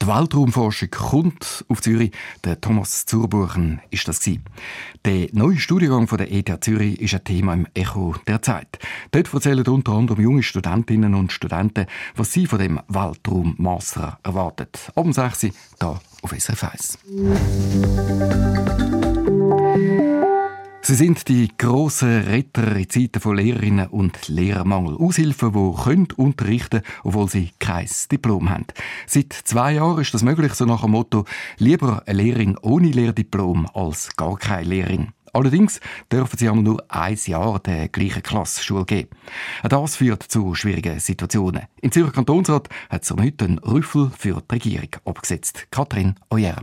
Die 0.04 0.10
Weltraumforschung 0.10 0.90
kommt 0.90 1.64
auf 1.66 1.80
Zürich. 1.80 2.10
Der 2.44 2.60
Thomas 2.60 3.06
Zurbuchen 3.06 3.80
ist 3.90 4.06
das 4.06 4.20
gewesen. 4.20 4.44
Der 5.06 5.28
neue 5.32 5.56
Studiengang 5.56 6.08
von 6.08 6.18
der 6.18 6.30
ETH 6.30 6.62
Zürich 6.62 7.00
ist 7.00 7.14
ein 7.14 7.24
Thema 7.24 7.54
im 7.54 7.66
Echo 7.72 8.14
der 8.26 8.42
Zeit. 8.42 8.78
Dort 9.12 9.32
erzählen 9.32 9.66
unter 9.66 9.92
anderem 9.92 10.22
junge 10.22 10.42
Studentinnen 10.42 11.14
und 11.14 11.32
Studenten, 11.32 11.86
was 12.16 12.34
sie 12.34 12.46
von 12.46 12.58
dem 12.58 12.80
Weltraummaster 12.86 14.18
erwartet. 14.22 14.92
Abend 14.94 15.06
um 15.06 15.12
6 15.14 15.44
Uhr, 15.44 15.50
hier 15.80 16.00
auf 16.20 16.34
SRF 16.38 16.64
1. 16.64 16.98
Sie 20.86 20.96
sind 20.96 21.28
die 21.28 21.48
grossen 21.56 22.24
Retter 22.24 22.76
in 22.76 22.90
Zeiten 22.90 23.18
von 23.18 23.38
Lehrerinnen 23.38 23.86
und 23.86 24.28
Lehrermangel. 24.28 24.98
Aushilfen, 24.98 25.54
die 25.54 25.82
können 25.82 26.08
unterrichten 26.14 26.82
obwohl 27.04 27.26
sie 27.26 27.52
kein 27.58 27.88
Diplom 28.12 28.50
haben. 28.50 28.66
Seit 29.06 29.32
zwei 29.32 29.72
Jahren 29.72 30.02
ist 30.02 30.12
das 30.12 30.22
möglich, 30.22 30.52
so 30.52 30.66
nach 30.66 30.82
dem 30.82 30.90
Motto 30.90 31.24
«Lieber 31.56 32.02
eine 32.04 32.22
Lehrerin 32.22 32.58
ohne 32.60 32.88
Lehrdiplom 32.88 33.66
als 33.72 34.14
gar 34.14 34.36
keine 34.36 34.68
Lehrerin». 34.68 35.08
Allerdings 35.32 35.80
dürfen 36.12 36.36
sie 36.36 36.50
einmal 36.50 36.64
nur 36.64 36.84
ein 36.90 37.18
Jahr 37.24 37.60
der 37.60 37.88
gleichen 37.88 38.22
Klasse 38.22 38.84
geben. 38.84 39.08
Das 39.66 39.96
führt 39.96 40.22
zu 40.22 40.54
schwierigen 40.54 41.00
Situationen. 41.00 41.62
Im 41.80 41.92
Zürcher 41.92 42.12
Kantonsrat 42.12 42.68
hat 42.90 43.04
es 43.04 43.10
heute 43.10 43.46
einen 43.46 43.58
Rüffel 43.60 44.10
für 44.18 44.42
die 44.42 44.54
Regierung 44.54 44.90
abgesetzt. 45.06 45.66
Katrin 45.70 46.16
Oyer. 46.28 46.62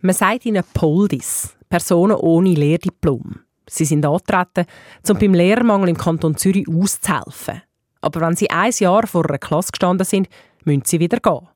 Man 0.00 0.14
sagt 0.14 0.46
ihnen 0.46 0.64
Poldis, 0.72 1.54
Personen 1.68 2.16
ohne 2.16 2.54
Lehrdiplom. 2.54 3.40
Sie 3.70 3.84
sind 3.84 4.04
angetreten, 4.04 4.66
um 5.08 5.18
beim 5.18 5.34
Lehrermangel 5.34 5.90
im 5.90 5.96
Kanton 5.96 6.36
Zürich 6.36 6.66
auszuhelfen. 6.68 7.62
Aber 8.00 8.20
wenn 8.20 8.36
sie 8.36 8.50
ein 8.50 8.72
Jahr 8.78 9.06
vor 9.06 9.28
einer 9.28 9.38
Klasse 9.38 9.72
gestanden 9.72 10.04
sind, 10.04 10.28
müssen 10.64 10.84
sie 10.84 11.00
wieder 11.00 11.18
gehen. 11.18 11.48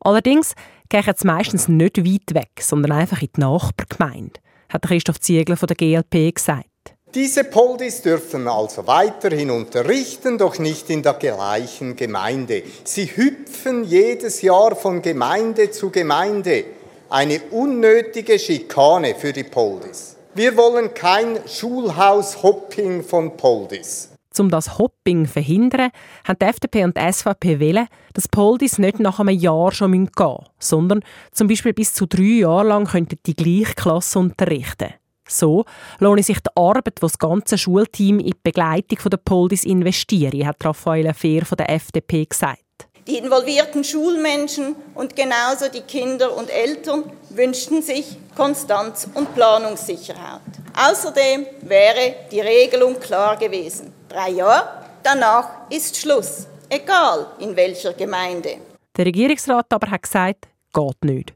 Allerdings 0.00 0.54
gehen 0.88 1.02
sie 1.16 1.26
meistens 1.26 1.68
nicht 1.68 1.98
weit 1.98 2.34
weg, 2.34 2.50
sondern 2.60 2.92
einfach 2.92 3.20
in 3.22 3.30
die 3.34 3.40
Nachbargemeinde, 3.40 4.40
hat 4.68 4.82
Christoph 4.82 5.20
Ziegler 5.20 5.56
von 5.56 5.66
der 5.66 5.76
GLP 5.76 6.34
gesagt. 6.34 6.66
Diese 7.14 7.44
Poldis 7.44 8.02
dürfen 8.02 8.46
also 8.46 8.86
weiterhin 8.86 9.50
unterrichten, 9.50 10.36
doch 10.36 10.58
nicht 10.58 10.90
in 10.90 11.02
der 11.02 11.14
gleichen 11.14 11.96
Gemeinde. 11.96 12.62
Sie 12.84 13.06
hüpfen 13.06 13.82
jedes 13.84 14.42
Jahr 14.42 14.76
von 14.76 15.00
Gemeinde 15.00 15.70
zu 15.70 15.90
Gemeinde. 15.90 16.64
Eine 17.08 17.40
unnötige 17.50 18.38
Schikane 18.38 19.14
für 19.14 19.32
die 19.32 19.44
Poldis. 19.44 20.17
Wir 20.38 20.56
wollen 20.56 20.94
kein 20.94 21.40
Schulhaus-Hopping 21.48 23.02
von 23.02 23.36
Poldis. 23.36 24.12
Um 24.38 24.50
das 24.50 24.78
Hopping 24.78 25.26
zu 25.26 25.32
verhindern, 25.32 25.90
haben 26.22 26.38
die 26.40 26.44
FDP 26.46 26.84
und 26.84 26.96
die 26.96 27.12
SVP 27.12 27.58
wollen, 27.58 27.88
dass 28.14 28.28
Poldis 28.28 28.78
nicht 28.78 29.00
nach 29.00 29.18
einem 29.18 29.36
Jahr 29.36 29.72
schon 29.72 29.90
gehen 29.90 30.02
müssen, 30.16 30.44
sondern 30.60 31.00
zum 31.32 31.48
Beispiel 31.48 31.72
bis 31.72 31.92
zu 31.92 32.06
drei 32.06 32.38
Jahre 32.42 32.68
lang 32.68 32.86
könnten 32.86 33.18
die 33.26 33.34
gleiche 33.34 33.74
Klasse 33.74 34.20
unterrichten. 34.20 34.94
So 35.26 35.64
lohne 35.98 36.22
sich 36.22 36.38
die 36.38 36.50
Arbeit, 36.54 36.98
die 36.98 37.00
das 37.00 37.18
ganze 37.18 37.58
Schulteam 37.58 38.20
in 38.20 38.26
die 38.26 38.36
Begleitung 38.40 39.10
der 39.10 39.16
Poldis 39.16 39.64
investiert, 39.64 40.34
hat 40.44 40.64
Raphael 40.64 41.12
Fehr 41.14 41.44
von 41.44 41.56
der 41.56 41.68
FDP 41.68 42.26
gesagt. 42.26 42.62
Die 43.08 43.16
involvierten 43.16 43.84
Schulmenschen 43.84 44.76
und 44.94 45.16
genauso 45.16 45.68
die 45.72 45.80
Kinder 45.80 46.36
und 46.36 46.50
Eltern 46.50 47.04
wünschten 47.30 47.80
sich 47.80 48.18
Konstanz 48.36 49.08
und 49.14 49.34
Planungssicherheit. 49.34 50.42
Außerdem 50.76 51.46
wäre 51.62 52.16
die 52.30 52.40
Regelung 52.40 53.00
klar 53.00 53.38
gewesen. 53.38 53.94
Drei 54.10 54.30
Jahre, 54.32 54.84
danach 55.02 55.70
ist 55.70 55.96
Schluss, 55.96 56.46
egal 56.68 57.28
in 57.38 57.56
welcher 57.56 57.94
Gemeinde. 57.94 58.58
Der 58.94 59.06
Regierungsrat 59.06 59.72
aber 59.72 59.90
hat 59.90 60.02
gesagt, 60.02 60.48
geht 60.74 61.04
nicht. 61.04 61.34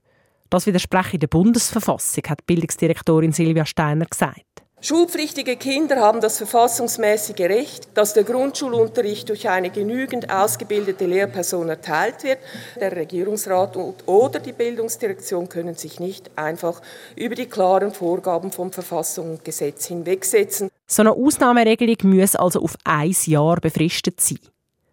Das 0.51 0.67
widerspreche 0.67 1.19
der 1.19 1.29
Bundesverfassung, 1.29 2.25
hat 2.29 2.45
Bildungsdirektorin 2.45 3.33
Silvia 3.33 3.65
Steiner 3.65 4.05
gesagt. 4.05 4.43
Schulpflichtige 4.85 5.55
Kinder 5.55 6.01
haben 6.01 6.21
das 6.21 6.39
verfassungsmäßige 6.39 7.39
Recht, 7.39 7.89
dass 7.95 8.15
der 8.15 8.25
Grundschulunterricht 8.25 9.29
durch 9.29 9.49
eine 9.49 9.71
genügend 9.71 10.29
ausgebildete 10.29 11.07
Lehrperson 11.07 11.69
erteilt 11.69 12.25
wird. 12.25 12.39
Der 12.81 12.91
Regierungsrat 12.91 13.77
oder 13.77 14.41
die 14.41 14.51
Bildungsdirektion 14.51 15.49
können 15.49 15.77
sich 15.77 16.01
nicht 16.01 16.33
einfach 16.35 16.83
über 17.15 17.37
die 17.37 17.47
klaren 17.47 17.93
Vorgaben 17.93 18.51
von 18.51 18.73
Verfassung 18.73 19.31
und 19.31 19.45
Gesetz 19.45 19.87
hinwegsetzen. 19.87 20.69
So 20.89 21.03
eine 21.03 21.13
Ausnahmeregelung 21.13 21.99
muss 22.17 22.35
also 22.35 22.61
auf 22.61 22.75
ein 22.83 23.15
Jahr 23.27 23.61
befristet 23.61 24.21
sein. 24.21 24.41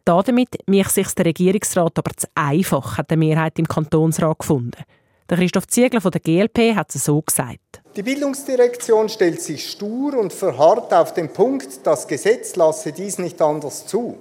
Damit 0.06 0.50
mich 0.68 0.90
sich 0.90 1.08
der 1.16 1.26
Regierungsrat 1.26 1.98
aber 1.98 2.12
zu 2.16 2.28
einfach, 2.36 3.00
hat 3.00 3.10
die 3.10 3.18
Mehrheit 3.18 3.58
im 3.58 3.68
Kantonsrat 3.68 4.38
gefunden. 4.38 4.84
Der 5.28 5.38
Christoph 5.40 5.68
Ziegler 5.68 6.02
von 6.02 6.12
der 6.12 6.22
GLP 6.22 6.76
hat 6.76 6.94
es 6.94 7.06
so 7.06 7.20
gesagt. 7.24 7.82
Die 8.00 8.04
Bildungsdirektion 8.04 9.10
stellt 9.10 9.42
sich 9.42 9.72
stur 9.72 10.18
und 10.18 10.32
verharrt 10.32 10.94
auf 10.94 11.14
den 11.14 11.34
Punkt, 11.34 11.86
das 11.86 12.08
Gesetz 12.08 12.56
lasse 12.56 12.94
dies 12.94 13.18
nicht 13.18 13.42
anders 13.42 13.88
zu. 13.88 14.20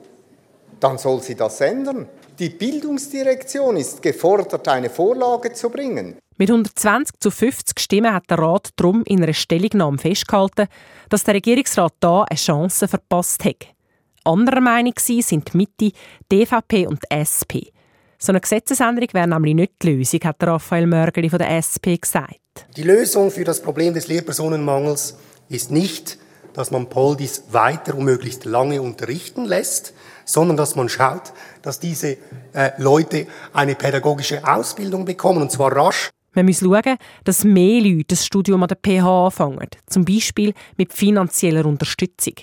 Dann 0.81 0.99
soll 0.99 1.23
sie 1.23 1.37
das 1.37 1.61
ändern. 1.61 2.09
Die 2.41 2.49
Bildungsdirektion 2.49 3.77
ist 3.77 4.03
gefordert, 4.03 4.67
eine 4.67 4.91
Vorlage 4.91 5.53
zu 5.53 5.71
bringen. 5.71 6.17
Mit 6.37 6.51
120 6.51 7.21
zu 7.21 7.31
50 7.31 7.79
Stimmen 7.79 8.13
hat 8.13 8.29
der 8.29 8.41
Rat 8.41 8.71
darum 8.75 9.05
in 9.07 9.23
einer 9.23 9.33
Stellungnahme 9.33 9.99
festgehalten, 9.99 10.67
dass 11.09 11.23
der 11.23 11.35
Regierungsrat 11.35 11.95
da 12.01 12.25
eine 12.25 12.37
Chance 12.37 12.89
verpasst 12.89 13.45
hat. 13.45 13.69
Anderer 14.25 14.61
Meinung 14.61 14.95
sind 14.99 15.53
die 15.53 15.57
Mitte, 15.57 15.93
DVP 16.33 16.89
und 16.89 17.05
SP. 17.15 17.71
So 18.21 18.33
eine 18.33 18.41
Gesetzesänderung 18.41 19.09
wäre 19.13 19.29
nämlich 19.29 19.55
nicht 19.55 19.73
die 19.81 19.91
Lösung, 19.95 20.21
hat 20.25 20.43
Raphael 20.43 20.89
Mörgeli 20.89 21.31
von 21.31 21.39
der 21.39 21.51
SP 21.55 21.95
gesagt. 21.97 22.41
Die 22.77 22.83
Lösung 22.83 23.31
für 23.31 23.45
das 23.45 23.63
Problem 23.63 23.95
des 23.95 24.09
Lehrpersonenmangels 24.09 25.17
ist 25.49 25.71
nicht, 25.71 26.19
dass 26.53 26.73
man 26.73 26.89
Poldis 26.89 27.45
weiter 27.53 27.95
und 27.95 28.05
möglichst 28.05 28.45
lange 28.45 28.83
unterrichten 28.83 29.45
lässt, 29.45 29.95
sondern 30.25 30.57
dass 30.57 30.75
man 30.75 30.89
schaut, 30.89 31.33
dass 31.63 31.79
diese 31.79 32.17
äh, 32.55 32.73
Leute 32.79 33.29
eine 33.53 33.77
pädagogische 33.77 34.45
Ausbildung 34.45 35.05
bekommen, 35.05 35.41
und 35.41 35.53
zwar 35.53 35.71
rasch. 35.77 36.11
Man 36.35 36.47
muss 36.47 36.59
schauen, 36.59 36.97
dass 37.23 37.45
mehr 37.45 37.81
Leute 37.81 38.07
das 38.09 38.27
Studium 38.27 38.65
an 38.65 38.69
der 38.69 38.79
PH 38.85 39.27
anfangen, 39.27 39.69
zum 39.87 40.05
Beispiel 40.05 40.55
mit 40.77 40.93
finanzieller 40.93 41.65
Unterstützung. 41.65 42.35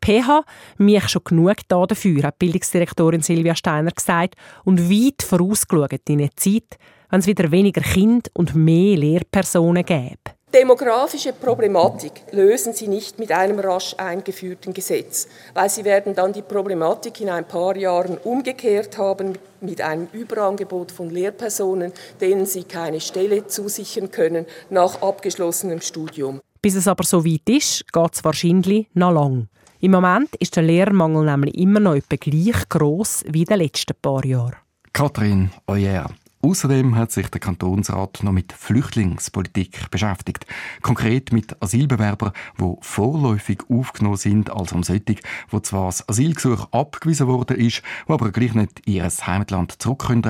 PH 0.00 0.44
mich 0.78 1.08
schon 1.08 1.24
genug 1.24 1.56
da 1.68 1.86
dafür, 1.86 2.22
hat 2.22 2.38
Bildungsdirektorin 2.38 3.20
Silvia 3.22 3.54
Steiner 3.54 3.90
gesagt 3.90 4.34
und 4.64 4.90
weit 4.90 5.22
vorausgeschaut 5.22 6.08
in 6.08 6.20
eine 6.20 6.30
Zeit, 6.36 6.78
wenn 7.10 7.20
es 7.20 7.26
wieder 7.26 7.50
weniger 7.50 7.80
Kind 7.80 8.30
und 8.34 8.54
mehr 8.54 8.96
Lehrpersonen 8.96 9.84
gäbe. 9.84 10.38
Demografische 10.54 11.34
Problematik 11.34 12.22
lösen 12.32 12.72
Sie 12.72 12.88
nicht 12.88 13.18
mit 13.18 13.30
einem 13.32 13.58
rasch 13.58 13.94
eingeführten 13.98 14.72
Gesetz, 14.72 15.28
weil 15.52 15.68
Sie 15.68 15.84
werden 15.84 16.14
dann 16.14 16.32
die 16.32 16.40
Problematik 16.40 17.20
in 17.20 17.28
ein 17.28 17.46
paar 17.46 17.76
Jahren 17.76 18.16
umgekehrt 18.16 18.96
haben 18.96 19.36
mit 19.60 19.82
einem 19.82 20.08
Überangebot 20.10 20.90
von 20.90 21.10
Lehrpersonen, 21.10 21.92
denen 22.22 22.46
Sie 22.46 22.64
keine 22.64 23.00
Stelle 23.00 23.46
zusichern 23.46 24.10
können 24.10 24.46
nach 24.70 25.02
abgeschlossenem 25.02 25.82
Studium. 25.82 26.40
Bis 26.62 26.76
es 26.76 26.88
aber 26.88 27.04
so 27.04 27.26
weit 27.26 27.46
ist, 27.50 27.92
geht 27.92 28.14
es 28.14 28.24
wahrscheinlich 28.24 28.86
noch 28.94 29.12
lang. 29.12 29.48
Im 29.80 29.92
Moment 29.92 30.34
ist 30.36 30.56
der 30.56 30.64
Lehrmangel 30.64 31.24
nämlich 31.24 31.56
immer 31.56 31.78
noch 31.78 31.94
etwa 31.94 32.16
gleich 32.16 32.68
gross 32.68 33.24
wie 33.28 33.42
in 33.42 33.44
den 33.44 33.58
letzten 33.58 33.94
paar 34.02 34.24
Jahren. 34.24 34.56
Katrin 34.92 35.50
Oyer. 35.68 36.10
Außerdem 36.40 36.94
hat 36.94 37.10
sich 37.10 37.28
der 37.28 37.40
Kantonsrat 37.40 38.22
noch 38.22 38.30
mit 38.30 38.52
Flüchtlingspolitik 38.52 39.90
beschäftigt. 39.90 40.46
Konkret 40.82 41.32
mit 41.32 41.60
Asylbewerbern, 41.60 42.32
die 42.60 42.76
vorläufig 42.80 43.62
aufgenommen 43.68 44.16
sind, 44.16 44.50
also 44.50 44.76
um 44.76 44.84
solche, 44.84 45.16
wo 45.50 45.58
zwar 45.60 45.86
das 45.86 46.08
Asylgesuch 46.08 46.68
abgewiesen 46.72 47.26
worden 47.26 47.56
ist, 47.56 47.82
die 48.06 48.12
aber 48.12 48.30
gleich 48.30 48.54
nicht 48.54 48.80
in 48.86 48.94
ihr 48.94 49.08
Heimatland 49.08 49.82
zurück 49.82 50.06
können 50.06 50.22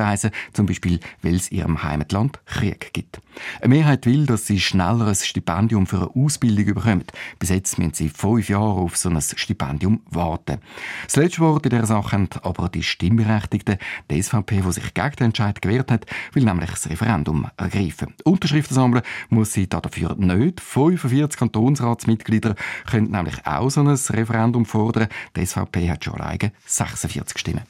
zum 0.52 0.66
Beispiel, 0.66 1.00
weil 1.22 1.34
es 1.34 1.52
ihrem 1.52 1.82
Heimatland 1.82 2.40
Krieg 2.46 2.92
gibt. 2.94 3.20
Eine 3.60 3.74
Mehrheit 3.74 4.06
will, 4.06 4.26
dass 4.26 4.46
sie 4.46 4.60
schneller 4.60 5.08
ein 5.08 5.14
Stipendium 5.14 5.86
für 5.86 5.98
eine 5.98 6.24
Ausbildung 6.24 6.74
bekommen. 6.74 7.04
Bis 7.38 7.50
jetzt 7.50 7.78
müssen 7.78 7.94
sie 7.94 8.08
fünf 8.08 8.48
Jahre 8.48 8.80
auf 8.80 8.96
so 8.96 9.08
ein 9.08 9.20
Stipendium 9.20 10.00
warten. 10.10 10.58
Das 11.04 11.16
letzte 11.16 11.40
Wort 11.40 11.64
in 11.66 11.70
dieser 11.70 11.86
Sache 11.86 12.12
haben 12.12 12.28
aber 12.42 12.68
die 12.68 12.82
Stimmberechtigten, 12.82 13.78
die 14.10 14.22
SVP, 14.22 14.62
die 14.62 14.72
sich 14.72 14.94
gegen 14.94 15.16
den 15.16 15.26
Entscheid 15.26 15.60
gewehrt 15.62 15.90
hat, 15.90 15.97
will 16.32 16.44
nämlich 16.44 16.70
das 16.70 16.88
Referendum 16.88 17.46
ergreifen. 17.56 18.14
Unterschriften 18.24 18.74
sammeln 18.74 19.02
muss 19.28 19.52
sie 19.52 19.68
dafür 19.68 20.14
nicht. 20.16 20.60
45 20.60 21.38
Kantonsratsmitglieder 21.38 22.54
können 22.90 23.10
nämlich 23.10 23.46
auch 23.46 23.70
so 23.70 23.80
ein 23.80 23.88
Referendum 23.88 24.64
fordern. 24.64 25.08
Die 25.36 25.46
SVP 25.46 25.90
hat 25.90 26.04
schon 26.04 26.20
alleine 26.20 26.52
46 26.66 27.38
Stimmen. 27.38 27.62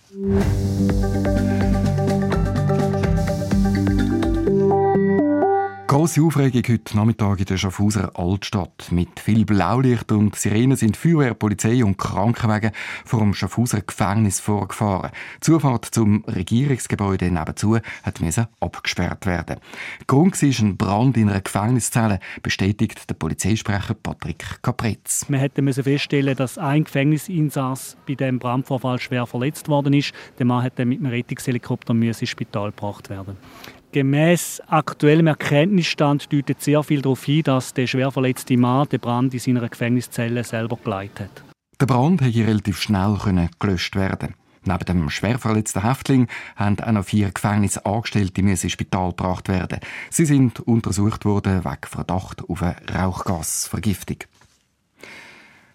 Grosse 5.99 6.23
Aufregung 6.23 6.63
heute 6.69 6.97
Nachmittag 6.97 7.41
in 7.41 7.47
der 7.47 7.57
Schaffhauser 7.57 8.13
Altstadt. 8.15 8.93
Mit 8.93 9.19
viel 9.19 9.45
Blaulicht 9.45 10.13
und 10.13 10.37
Sirenen 10.37 10.77
sind 10.77 10.97
Feuerwehr, 10.97 11.35
Polizei 11.35 11.85
und 11.85 11.99
Krankenwagen 11.99 12.71
vor 13.05 13.19
dem 13.19 13.35
Schaffhauser 13.35 13.81
Gefängnis 13.81 14.39
vorgefahren. 14.39 15.11
Die 15.39 15.41
Zufahrt 15.41 15.87
zum 15.87 16.25
Regierungsgebäude 16.27 17.33
nebenzu 17.33 17.79
hat 18.05 18.21
abgesperrt 18.61 19.27
werden. 19.27 19.57
Grund 20.07 20.41
war 20.41 20.65
ein 20.65 20.77
Brand 20.77 21.17
in 21.17 21.31
einer 21.31 21.41
Gefängniszelle, 21.41 22.21
bestätigt 22.45 23.11
der 23.11 23.17
Polizeisprecher 23.17 23.95
Patrick 23.95 24.63
Capretz. 24.63 25.27
Wir 25.29 25.41
hätten 25.41 25.73
feststellen, 25.73 26.37
dass 26.37 26.59
ein 26.59 26.85
Gefängnisinsass 26.85 27.97
bei 28.07 28.15
dem 28.15 28.39
Brandvorfall 28.39 29.01
schwer 29.01 29.27
verletzt 29.27 29.69
worden 29.69 29.95
ist. 29.95 30.13
Der 30.39 30.47
Mann 30.47 30.63
hätte 30.63 30.85
mit 30.85 31.01
einem 31.01 31.11
Rettungshelikopter 31.11 31.93
ins 31.93 32.29
Spital 32.29 32.71
gebracht 32.71 33.11
werden. 33.11 33.37
Gemäß 33.93 34.61
aktuellem 34.67 35.29
Erkenntnisstand 35.29 36.31
deutet 36.31 36.61
sehr 36.61 36.83
viel 36.83 37.01
darauf 37.01 37.25
hin, 37.25 37.43
dass 37.43 37.73
der 37.73 37.87
schwer 37.87 38.11
verletzte 38.11 38.59
Mann 38.59 38.87
den 38.89 39.01
Brand 39.01 39.33
in 39.33 39.41
seiner 39.41 39.67
Gefängniszelle 39.67 40.45
selber 40.45 40.77
geleitet 40.77 41.21
hat. 41.21 41.43
Der 41.81 41.87
Brand 41.87 42.21
konnte 42.21 42.47
relativ 42.47 42.83
schnell 42.83 43.17
gelöscht 43.59 43.97
werden. 43.97 44.35
Neben 44.65 44.85
dem 44.85 45.09
schwer 45.09 45.39
verletzten 45.39 45.83
Häftling 45.83 46.27
haben 46.57 46.79
auch 46.81 46.93
noch 46.93 47.05
vier 47.05 47.31
Gefängnisangestellte 47.31 48.43
ins 48.43 48.71
Spital 48.71 49.11
gebracht 49.11 49.49
werden. 49.49 49.81
Sie 50.11 50.27
sind 50.27 50.61
untersucht 50.61 51.25
worden 51.25 51.65
wegen 51.65 51.87
Verdacht 51.87 52.43
auf 52.47 52.63
eine 52.63 52.77
Rauchgasvergiftung. 52.95 54.19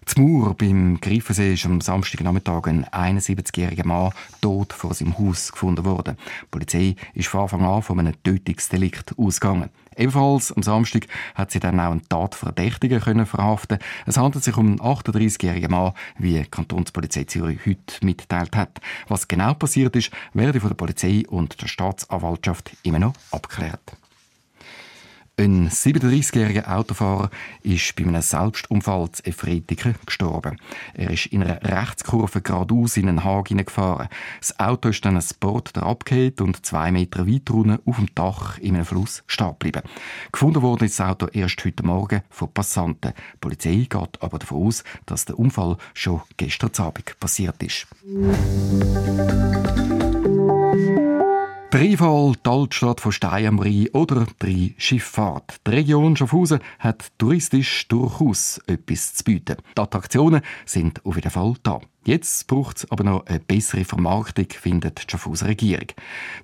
Zum 0.06 0.24
Mauer 0.24 0.54
beim 0.54 1.00
Greifensee 1.00 1.54
ist 1.54 1.64
am 1.64 1.80
Samstagnachmittag 1.80 2.66
ein 2.66 2.84
71-jähriger 2.84 3.86
Mann 3.86 4.12
tot 4.42 4.72
vor 4.72 4.92
seinem 4.92 5.18
Haus 5.18 5.50
gefunden 5.50 5.84
worden. 5.84 6.18
Die 6.42 6.46
Polizei 6.50 6.96
ist 7.14 7.28
von 7.28 7.40
Anfang 7.40 7.64
an 7.64 7.82
von 7.82 7.98
einem 7.98 8.22
Tötungsdelikt 8.22 9.18
ausgegangen. 9.18 9.70
Ebenfalls 9.96 10.52
am 10.52 10.62
Samstag 10.62 11.06
hat 11.34 11.52
sie 11.52 11.60
dann 11.60 11.80
auch 11.80 11.92
einen 11.92 12.06
Tatverdächtigen 12.08 13.00
können 13.00 13.26
verhaften. 13.26 13.78
Es 14.04 14.18
handelt 14.18 14.44
sich 14.44 14.56
um 14.56 14.66
einen 14.66 14.80
38-jährigen 14.80 15.70
Mann, 15.70 15.92
wie 16.18 16.34
die 16.34 16.44
Kantonspolizei 16.44 17.24
Zürich 17.24 17.60
heute 17.66 18.04
mitteilt 18.04 18.56
hat. 18.56 18.80
Was 19.08 19.28
genau 19.28 19.54
passiert 19.54 19.96
ist, 19.96 20.10
werde 20.34 20.60
von 20.60 20.70
der 20.70 20.76
Polizei 20.76 21.22
und 21.28 21.60
der 21.62 21.68
Staatsanwaltschaft 21.68 22.76
immer 22.82 22.98
noch 22.98 23.14
abgeklärt. 23.30 23.96
Ein 25.36 25.68
37-jähriger 25.68 26.68
Autofahrer 26.68 27.28
ist 27.64 27.96
bei 27.96 28.04
einem 28.04 28.22
Selbstunfall 28.22 29.10
zu 29.10 29.24
Efretiken 29.24 29.96
gestorben. 30.06 30.60
Er 30.94 31.10
ist 31.10 31.26
in 31.26 31.42
einer 31.42 31.60
Rechtskurve 31.60 32.40
geradeaus 32.40 32.96
in 32.96 33.08
einen 33.08 33.24
Hag 33.24 33.48
hineingefahren. 33.48 34.08
Das 34.38 34.60
Auto 34.60 34.90
ist 34.90 35.04
dann 35.04 35.16
ein 35.16 35.24
Boot 35.40 35.76
abgehängt 35.76 36.40
und 36.40 36.64
zwei 36.64 36.92
Meter 36.92 37.26
weit 37.26 37.50
runter 37.50 37.80
auf 37.84 37.96
dem 37.96 38.14
Dach 38.14 38.58
in 38.58 38.76
einem 38.76 38.84
Fluss 38.84 39.24
stehen 39.26 39.48
geblieben. 39.58 39.82
Gefunden 40.30 40.62
wurde 40.62 40.86
das 40.86 41.00
Auto 41.00 41.26
erst 41.26 41.64
heute 41.64 41.84
Morgen 41.84 42.22
von 42.30 42.52
Passanten. 42.52 43.12
Die 43.12 43.38
Polizei 43.40 43.86
geht 43.90 44.22
aber 44.22 44.38
davon 44.38 44.68
aus, 44.68 44.84
dass 45.04 45.24
der 45.24 45.36
Unfall 45.36 45.78
schon 45.94 46.22
gestern 46.36 46.70
Abend 46.78 47.18
passiert 47.18 47.60
ist. 47.60 47.88
Rheinfall, 51.74 52.34
die 52.46 52.48
Altstadt 52.48 53.00
von 53.00 53.10
Stein 53.10 53.46
am 53.46 53.58
Rhein 53.58 53.88
oder 53.92 54.28
die 54.40 54.76
Schifffahrt. 54.78 55.60
Die 55.66 55.72
Region 55.72 56.16
Schaffhausen 56.16 56.60
hat 56.78 57.10
touristisch 57.18 57.88
durchaus 57.88 58.60
etwas 58.68 59.14
zu 59.14 59.24
bieten. 59.24 59.56
Die 59.76 59.80
Attraktionen 59.80 60.42
sind 60.66 61.04
auf 61.04 61.16
jeden 61.16 61.32
Fall 61.32 61.54
da. 61.64 61.80
Jetzt 62.06 62.46
braucht 62.48 62.76
es 62.76 62.90
aber 62.90 63.02
noch 63.02 63.24
eine 63.26 63.40
bessere 63.40 63.84
Vermarktung, 63.86 64.46
findet 64.50 64.98
die 64.98 65.10
Schaffhauser 65.10 65.46
Regierung. 65.46 65.86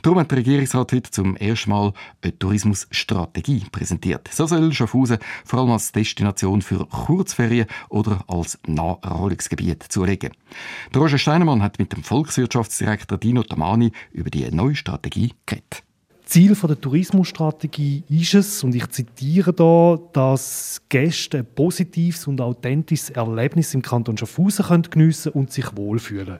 Darum 0.00 0.18
hat 0.18 0.30
der 0.30 0.38
Regierungsrat 0.38 0.92
heute 0.92 1.10
zum 1.10 1.36
ersten 1.36 1.68
Mal 1.68 1.92
eine 2.22 2.38
Tourismusstrategie 2.38 3.64
präsentiert. 3.70 4.26
So 4.32 4.46
soll 4.46 4.72
Schaffhausen 4.72 5.18
vor 5.44 5.60
allem 5.60 5.72
als 5.72 5.92
Destination 5.92 6.62
für 6.62 6.86
Kurzferien 6.86 7.66
oder 7.90 8.24
als 8.26 8.58
Naherholungsgebiet 8.66 9.84
zulegen. 9.90 10.30
Der 10.94 11.02
Roger 11.02 11.18
Steinemann 11.18 11.62
hat 11.62 11.78
mit 11.78 11.92
dem 11.92 12.04
Volkswirtschaftsdirektor 12.04 13.18
Dino 13.18 13.42
Tamani 13.42 13.92
über 14.12 14.30
die 14.30 14.50
neue 14.50 14.74
Strategie 14.74 15.19
geredet. 15.46 15.82
Ziel 16.24 16.54
der 16.54 16.80
Tourismusstrategie 16.80 18.04
ist 18.08 18.34
es, 18.34 18.62
und 18.62 18.72
ich 18.76 18.88
zitiere 18.90 19.52
da, 19.52 19.98
dass 20.12 20.80
Gäste 20.88 21.38
ein 21.38 21.46
positives 21.56 22.28
und 22.28 22.40
authentisches 22.40 23.10
Erlebnis 23.10 23.74
im 23.74 23.82
Kanton 23.82 24.16
Schaffhausen 24.16 24.64
können 24.64 24.82
geniessen 24.84 25.32
und 25.32 25.50
sich 25.50 25.76
wohlfühlen. 25.76 26.38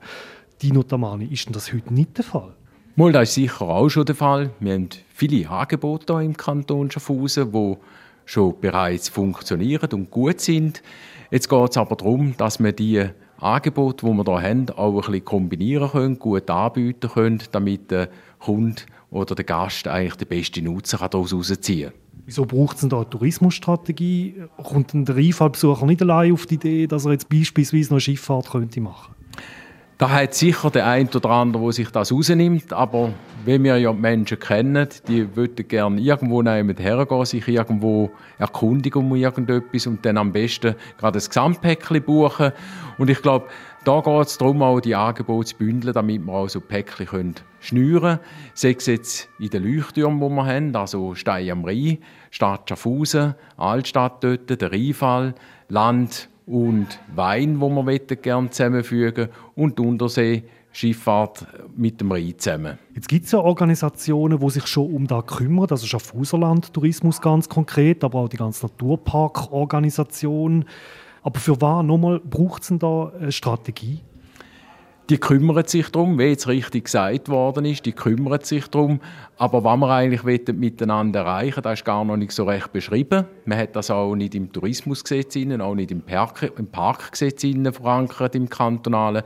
Dino 0.62 0.84
Tamani, 0.84 1.24
ist 1.24 1.46
denn 1.46 1.54
das 1.54 1.72
heute 1.72 1.92
nicht 1.92 2.16
der 2.18 2.24
Fall? 2.24 2.54
Mal, 2.94 3.10
das 3.10 3.30
ist 3.30 3.34
sicher 3.34 3.62
auch 3.62 3.88
schon 3.88 4.04
der 4.04 4.14
Fall. 4.14 4.50
Wir 4.60 4.74
haben 4.74 4.90
viele 5.12 5.50
Angebote 5.50 6.12
hier 6.12 6.22
im 6.22 6.36
Kanton 6.36 6.88
Schaffhausen, 6.88 7.50
die 7.50 7.76
schon 8.26 8.60
bereits 8.60 9.08
funktionieren 9.08 9.90
und 9.92 10.10
gut 10.10 10.40
sind. 10.40 10.82
Jetzt 11.32 11.48
geht 11.48 11.70
es 11.70 11.76
aber 11.76 11.96
darum, 11.96 12.36
dass 12.36 12.62
wir 12.62 12.70
die 12.72 13.08
Angebote, 13.40 14.06
die 14.06 14.12
wir 14.12 14.24
hier 14.24 14.50
haben, 14.50 14.68
auch 14.70 14.94
ein 14.94 15.00
bisschen 15.00 15.24
kombinieren 15.24 15.90
können, 15.90 16.18
gut 16.18 16.48
anbieten 16.50 17.08
können, 17.08 17.42
damit 17.52 17.90
der 17.90 18.08
Kunde 18.38 18.82
oder 19.10 19.34
der 19.34 19.44
Gast 19.44 19.88
eigentlich 19.88 20.16
den 20.16 20.28
besten 20.28 20.64
Nutzen 20.64 20.98
daraus 20.98 21.32
herausziehen 21.32 21.90
kann. 21.90 21.98
Wieso 22.26 22.46
braucht 22.46 22.76
es 22.76 22.80
denn 22.82 22.90
da 22.90 22.98
eine 22.98 23.10
Tourismusstrategie? 23.10 24.34
Kommt 24.62 24.92
denn 24.92 25.04
der 25.04 25.16
Einfallbesucher 25.16 25.86
nicht 25.86 26.02
allein 26.02 26.32
auf 26.32 26.46
die 26.46 26.54
Idee, 26.54 26.86
dass 26.86 27.06
er 27.06 27.12
jetzt 27.12 27.28
beispielsweise 27.28 27.92
noch 27.92 28.00
Schifffahrt 28.00 28.50
könnte 28.50 28.80
machen 28.80 29.14
da 30.00 30.08
hat 30.08 30.32
sicher 30.32 30.70
der 30.70 30.86
ein 30.86 31.10
oder 31.10 31.28
andere, 31.28 31.62
der 31.62 31.72
sich 31.72 31.90
das 31.90 32.10
rausnimmt, 32.10 32.72
aber 32.72 33.12
wie 33.44 33.62
wir 33.62 33.76
ja 33.76 33.92
die 33.92 33.98
Menschen 33.98 34.40
kennen, 34.40 34.88
die 35.06 35.36
würden 35.36 35.68
gerne 35.68 36.00
irgendwo 36.00 36.42
hergehen, 36.42 37.24
sich 37.26 37.46
irgendwo 37.46 38.10
erkundigen 38.38 39.02
um 39.02 39.14
irgendetwas 39.14 39.86
und 39.86 40.02
dann 40.06 40.16
am 40.16 40.32
besten 40.32 40.74
gerade 40.96 41.18
das 41.18 41.28
Gesamtpäckchen 41.28 42.02
buchen. 42.02 42.52
Und 42.96 43.10
ich 43.10 43.20
glaube, 43.20 43.48
da 43.84 44.00
geht 44.00 44.26
es 44.26 44.38
darum, 44.38 44.62
auch 44.62 44.80
die 44.80 44.94
Angebote 44.94 45.50
zu 45.50 45.56
bündeln, 45.56 45.92
damit 45.92 46.24
wir 46.24 46.32
auch 46.32 46.48
so 46.48 46.62
Päckchen 46.62 47.06
können 47.06 47.34
schnüren 47.60 48.00
können. 48.00 48.20
Sei 48.54 48.74
es 48.78 48.86
jetzt 48.86 49.28
in 49.38 49.50
den 49.50 49.64
Leuchttürmen, 49.64 50.18
die 50.18 50.34
wir 50.34 50.46
haben, 50.46 50.74
also 50.76 51.14
Stein 51.14 51.50
am 51.50 51.64
Rhein, 51.66 51.98
Stadt 52.30 52.66
Schaffhausen, 52.66 53.34
Altstadt 53.58 54.24
dort, 54.24 54.48
der 54.48 54.72
Rheinfall, 54.72 55.34
Land 55.68 56.29
und 56.46 56.98
Wein, 57.14 57.60
wo 57.60 57.70
wir 57.70 57.98
gerne 57.98 58.50
zusammenfügen 58.50 59.28
und 59.54 59.78
Untersee 59.80 60.44
Schifffahrt 60.72 61.46
mit 61.76 62.00
dem 62.00 62.12
Rhein 62.12 62.38
zusammen. 62.38 62.78
Jetzt 62.94 63.08
gibt 63.08 63.26
es 63.26 63.32
ja 63.32 63.40
Organisationen, 63.40 64.38
die 64.38 64.50
sich 64.50 64.66
schon 64.66 64.94
um 64.94 65.06
das 65.06 65.26
kümmern. 65.26 65.66
Das 65.66 65.82
ist 65.82 65.88
Schaffhauserland 65.88 66.72
Tourismus 66.72 67.20
ganz 67.20 67.48
konkret, 67.48 68.04
aber 68.04 68.20
auch 68.20 68.28
die 68.28 68.36
ganze 68.36 68.66
Naturparkorganisation. 68.66 70.64
Aber 71.22 71.40
für 71.40 71.60
was 71.60 71.84
nochmal 71.84 72.20
braucht 72.20 72.62
es 72.62 72.68
denn 72.68 72.78
da 72.78 73.12
eine 73.18 73.32
Strategie? 73.32 74.00
Die 75.10 75.18
kümmern 75.18 75.66
sich 75.66 75.88
darum, 75.88 76.20
wie 76.20 76.26
jetzt 76.26 76.46
richtig 76.46 76.84
gesagt 76.84 77.28
worden 77.28 77.64
ist, 77.64 77.84
die 77.84 77.90
kümmern 77.90 78.42
sich 78.42 78.68
darum. 78.68 79.00
Aber 79.38 79.64
was 79.64 79.76
wir 79.76 79.90
eigentlich 79.90 80.52
miteinander 80.52 81.22
erreichen 81.22 81.62
das 81.62 81.80
ist 81.80 81.84
gar 81.84 82.04
noch 82.04 82.16
nicht 82.16 82.30
so 82.30 82.44
recht 82.44 82.72
beschrieben. 82.72 83.24
Man 83.44 83.58
hat 83.58 83.74
das 83.74 83.90
auch 83.90 84.14
nicht 84.14 84.36
im 84.36 84.52
Tourismusgesetz, 84.52 85.36
auch 85.58 85.74
nicht 85.74 85.90
im, 85.90 86.02
Park, 86.02 86.52
im 86.56 86.68
Parkgesetz 86.68 87.44
verankert, 87.72 88.36
im 88.36 88.48
kantonalen, 88.48 89.24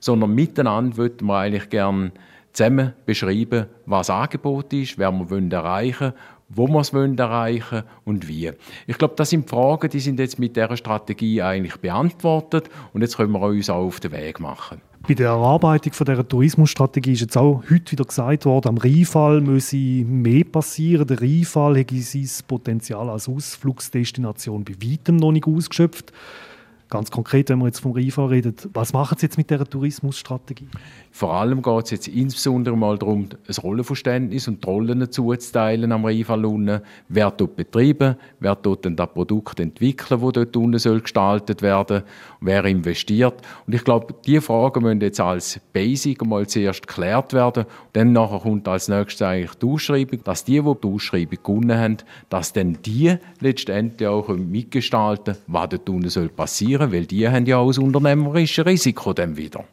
sondern 0.00 0.34
miteinander 0.34 0.96
würden 0.96 1.26
wir 1.26 1.36
eigentlich 1.36 1.68
gerne 1.68 2.12
zusammen 2.54 2.94
beschreiben, 3.04 3.66
was 3.84 4.08
Angebot 4.08 4.72
ist, 4.72 4.96
wer 4.96 5.12
wir 5.12 5.52
erreichen 5.52 6.00
wollen 6.00 6.14
wo 6.48 6.68
wir 6.68 6.80
es 6.80 6.92
erreichen 6.92 7.70
wollen 7.70 7.84
und 8.04 8.28
wie. 8.28 8.52
Ich 8.86 8.98
glaube, 8.98 9.14
das 9.16 9.30
sind 9.30 9.50
Fragen, 9.50 9.90
die 9.90 10.00
sind 10.00 10.18
jetzt 10.20 10.38
mit 10.38 10.56
dieser 10.56 10.76
Strategie 10.76 11.42
eigentlich 11.42 11.76
beantwortet 11.76 12.70
und 12.92 13.02
jetzt 13.02 13.16
können 13.16 13.32
wir 13.32 13.40
uns 13.40 13.68
auch 13.68 13.84
auf 13.84 14.00
den 14.00 14.12
Weg 14.12 14.40
machen. 14.40 14.80
Bei 15.08 15.14
der 15.14 15.28
Erarbeitung 15.28 15.92
von 15.92 16.04
dieser 16.04 16.26
Tourismusstrategie 16.26 17.12
ist 17.12 17.20
jetzt 17.20 17.36
auch 17.36 17.62
heute 17.70 17.92
wieder 17.92 18.04
gesagt 18.04 18.44
worden, 18.44 18.70
am 18.70 18.76
Rheinfall 18.76 19.40
müsse 19.40 19.76
mehr 19.76 20.42
passieren. 20.42 21.06
Der 21.06 21.20
Rheinfall 21.20 21.76
hätte 21.76 21.96
sein 22.00 22.28
Potenzial 22.48 23.08
als 23.08 23.28
Ausflugsdestination 23.28 24.64
bei 24.64 24.74
weitem 24.82 25.14
noch 25.14 25.30
nicht 25.30 25.46
ausgeschöpft. 25.46 26.12
Ganz 26.88 27.10
konkret, 27.10 27.48
wenn 27.48 27.58
wir 27.58 27.66
jetzt 27.66 27.80
vom 27.80 27.92
Rheinfall 27.92 28.28
reden, 28.28 28.54
was 28.72 28.92
machen 28.92 29.18
Sie 29.18 29.26
jetzt 29.26 29.36
mit 29.36 29.50
dieser 29.50 29.64
Tourismusstrategie? 29.64 30.68
Vor 31.10 31.34
allem 31.34 31.60
geht 31.60 31.84
es 31.86 31.90
jetzt 31.90 32.08
insbesondere 32.08 32.76
mal 32.76 32.96
darum, 32.96 33.28
ein 33.48 33.54
Rollenverständnis 33.60 34.46
und 34.46 34.62
die 34.62 34.68
Rollen 34.68 35.10
zuzuteilen 35.10 35.90
am 35.90 36.04
Rheinfall 36.04 36.44
unten. 36.44 36.80
Wer 37.08 37.32
dort 37.32 37.56
betreiben, 37.56 38.14
wer 38.38 38.54
dort 38.54 38.84
dann 38.84 38.94
das 38.94 39.12
Produkt 39.12 39.58
entwickeln, 39.58 40.20
das 40.20 40.32
dort 40.32 40.56
unten 40.56 40.78
soll 40.78 41.00
gestaltet 41.00 41.60
werden, 41.60 42.04
wer 42.40 42.64
investiert. 42.66 43.42
Und 43.66 43.74
ich 43.74 43.82
glaube, 43.82 44.14
diese 44.24 44.42
Fragen 44.42 44.84
müssen 44.84 45.00
jetzt 45.00 45.18
als 45.18 45.58
Basic 45.72 46.24
mal 46.24 46.46
zuerst 46.46 46.86
geklärt 46.86 47.32
werden. 47.32 47.64
Dann 47.94 48.12
nachher 48.12 48.38
kommt 48.38 48.68
als 48.68 48.86
nächstes 48.86 49.22
eigentlich 49.22 49.54
die 49.54 49.66
Ausschreibung, 49.66 50.22
dass 50.22 50.44
die, 50.44 50.62
die 50.62 50.74
die 50.80 50.86
Ausschreibung 50.86 51.38
gewonnen 51.42 51.76
haben, 51.78 51.96
dass 52.28 52.52
dann 52.52 52.78
die 52.82 53.16
letztendlich 53.40 54.08
auch 54.08 54.28
mitgestalten 54.28 55.34
können, 55.34 55.44
was 55.48 55.68
dort 55.70 55.88
unten 55.88 56.10
soll 56.10 56.28
passieren 56.28 56.75
reduzieren, 56.76 56.92
weil 56.92 57.06
die 57.06 57.28
haben 57.28 57.46
ja 57.46 57.58
auch 57.58 57.68
das 57.68 57.78
unternehmerische 57.78 58.66
Risiko 58.66 59.12
dann 59.12 59.36
wieder. 59.36 59.64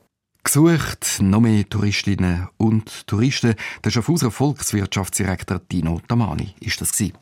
Gesucht 0.44 1.20
noch 1.22 1.40
mehr 1.40 1.68
Touristinnen 1.70 2.50
und 2.58 3.08
Touristen. 3.08 3.56
Der 3.84 3.92
Schaffhauser 3.92 4.30
Volkswirtschaftsdirektor 4.30 5.62
Dino 5.72 6.02
Tamani 6.08 6.54
ist 6.60 6.82
das 6.82 6.92
gewesen. 6.92 7.14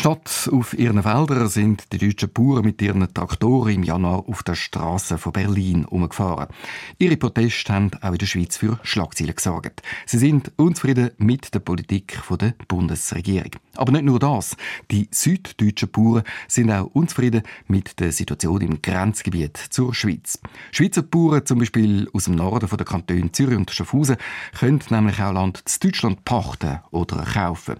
Statt 0.00 0.48
auf 0.50 0.72
ihren 0.78 1.02
Feldern 1.02 1.46
sind 1.50 1.92
die 1.92 1.98
deutschen 1.98 2.32
Bauern 2.32 2.64
mit 2.64 2.80
ihren 2.80 3.12
Traktoren 3.12 3.74
im 3.74 3.82
Januar 3.82 4.24
auf 4.26 4.42
der 4.42 4.54
Straße 4.54 5.18
von 5.18 5.32
Berlin 5.32 5.84
umgefahren. 5.84 6.48
Ihre 6.96 7.18
Proteste 7.18 7.74
haben 7.74 7.90
auch 8.00 8.12
in 8.12 8.16
der 8.16 8.24
Schweiz 8.24 8.56
für 8.56 8.80
Schlagzeilen 8.82 9.34
gesorgt. 9.34 9.82
Sie 10.06 10.16
sind 10.16 10.52
unzufrieden 10.56 11.10
mit 11.18 11.52
der 11.52 11.58
Politik 11.58 12.18
der 12.30 12.54
Bundesregierung. 12.66 13.50
Aber 13.76 13.92
nicht 13.92 14.06
nur 14.06 14.18
das. 14.18 14.56
Die 14.90 15.06
süddeutschen 15.10 15.90
Bauern 15.90 16.22
sind 16.48 16.70
auch 16.70 16.86
unzufrieden 16.94 17.42
mit 17.68 18.00
der 18.00 18.12
Situation 18.12 18.62
im 18.62 18.80
Grenzgebiet 18.80 19.58
zur 19.58 19.94
Schweiz. 19.94 20.40
Schweizer 20.72 21.02
Bauern, 21.02 21.44
zum 21.44 21.58
Beispiel 21.58 22.08
aus 22.14 22.24
dem 22.24 22.36
Norden 22.36 22.70
der 22.74 22.86
Kantone 22.86 23.32
Zürich 23.32 23.58
und 23.58 23.70
Schaffhausen, 23.70 24.16
können 24.58 24.80
nämlich 24.88 25.20
auch 25.20 25.34
Land 25.34 25.62
in 25.66 25.90
Deutschland 25.90 26.24
pachten 26.24 26.80
oder 26.90 27.22
kaufen. 27.22 27.76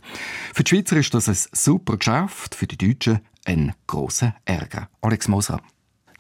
Für 0.53 0.65
die 0.65 0.69
Schweizer 0.69 0.99
ist 0.99 1.15
das 1.15 1.27
ein 1.27 1.39
super 1.53 1.97
Geschäft 1.97 2.10
Geschäft 2.11 2.57
für 2.57 2.67
die 2.67 2.77
Deutschen 2.77 3.21
ein 3.45 3.73
großer 3.87 4.35
Ärger. 4.45 4.89
Alex 5.01 5.29
Moser. 5.29 5.61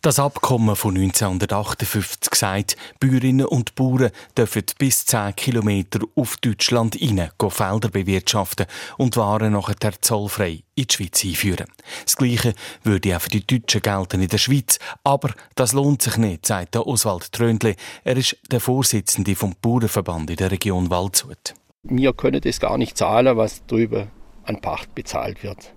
Das 0.02 0.18
Abkommen 0.18 0.76
von 0.76 0.96
1958 0.96 2.34
sagt, 2.34 2.76
Bäuerinnen 3.00 3.44
und 3.44 3.74
Bauern 3.74 4.10
dürfen 4.38 4.62
bis 4.78 5.04
10 5.04 5.34
Kilometer 5.36 5.98
auf 6.14 6.36
Deutschland 6.38 6.94
hinein 6.94 7.30
Felder 7.50 7.90
bewirtschaften 7.90 8.66
und 8.96 9.16
Waren 9.16 9.52
nachher 9.52 10.00
zollfrei 10.00 10.62
in 10.74 10.86
die 10.86 10.94
Schweiz 10.94 11.24
einführen. 11.24 11.66
Das 12.04 12.16
Gleiche 12.16 12.54
würde 12.82 13.14
auch 13.14 13.20
für 13.20 13.28
die 13.28 13.46
Deutschen 13.46 13.82
gelten 13.82 14.22
in 14.22 14.28
der 14.28 14.38
Schweiz. 14.38 14.78
Aber 15.04 15.34
das 15.56 15.72
lohnt 15.72 16.02
sich 16.02 16.16
nicht, 16.16 16.46
sagt 16.46 16.76
der 16.76 16.86
Oswald 16.86 17.32
Tröndle. 17.32 17.74
Er 18.04 18.16
ist 18.16 18.38
der 18.50 18.60
Vorsitzende 18.60 19.34
vom 19.34 19.54
Bauernverband 19.60 20.30
in 20.30 20.36
der 20.36 20.50
Region 20.50 20.88
Waldshut. 20.88 21.54
Wir 21.82 22.14
können 22.14 22.40
das 22.40 22.60
gar 22.60 22.78
nicht 22.78 22.96
zahlen, 22.96 23.36
was 23.36 23.66
drüber 23.66 24.06
an 24.44 24.60
Pacht 24.60 24.94
bezahlt 24.94 25.42
wird. 25.42 25.72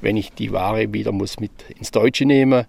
Wenn 0.00 0.16
ich 0.16 0.32
die 0.32 0.52
Ware 0.52 0.92
wieder 0.92 1.12
muss 1.12 1.40
mit 1.40 1.52
ins 1.78 1.90
Deutsche 1.90 2.24
nehmen, 2.24 2.66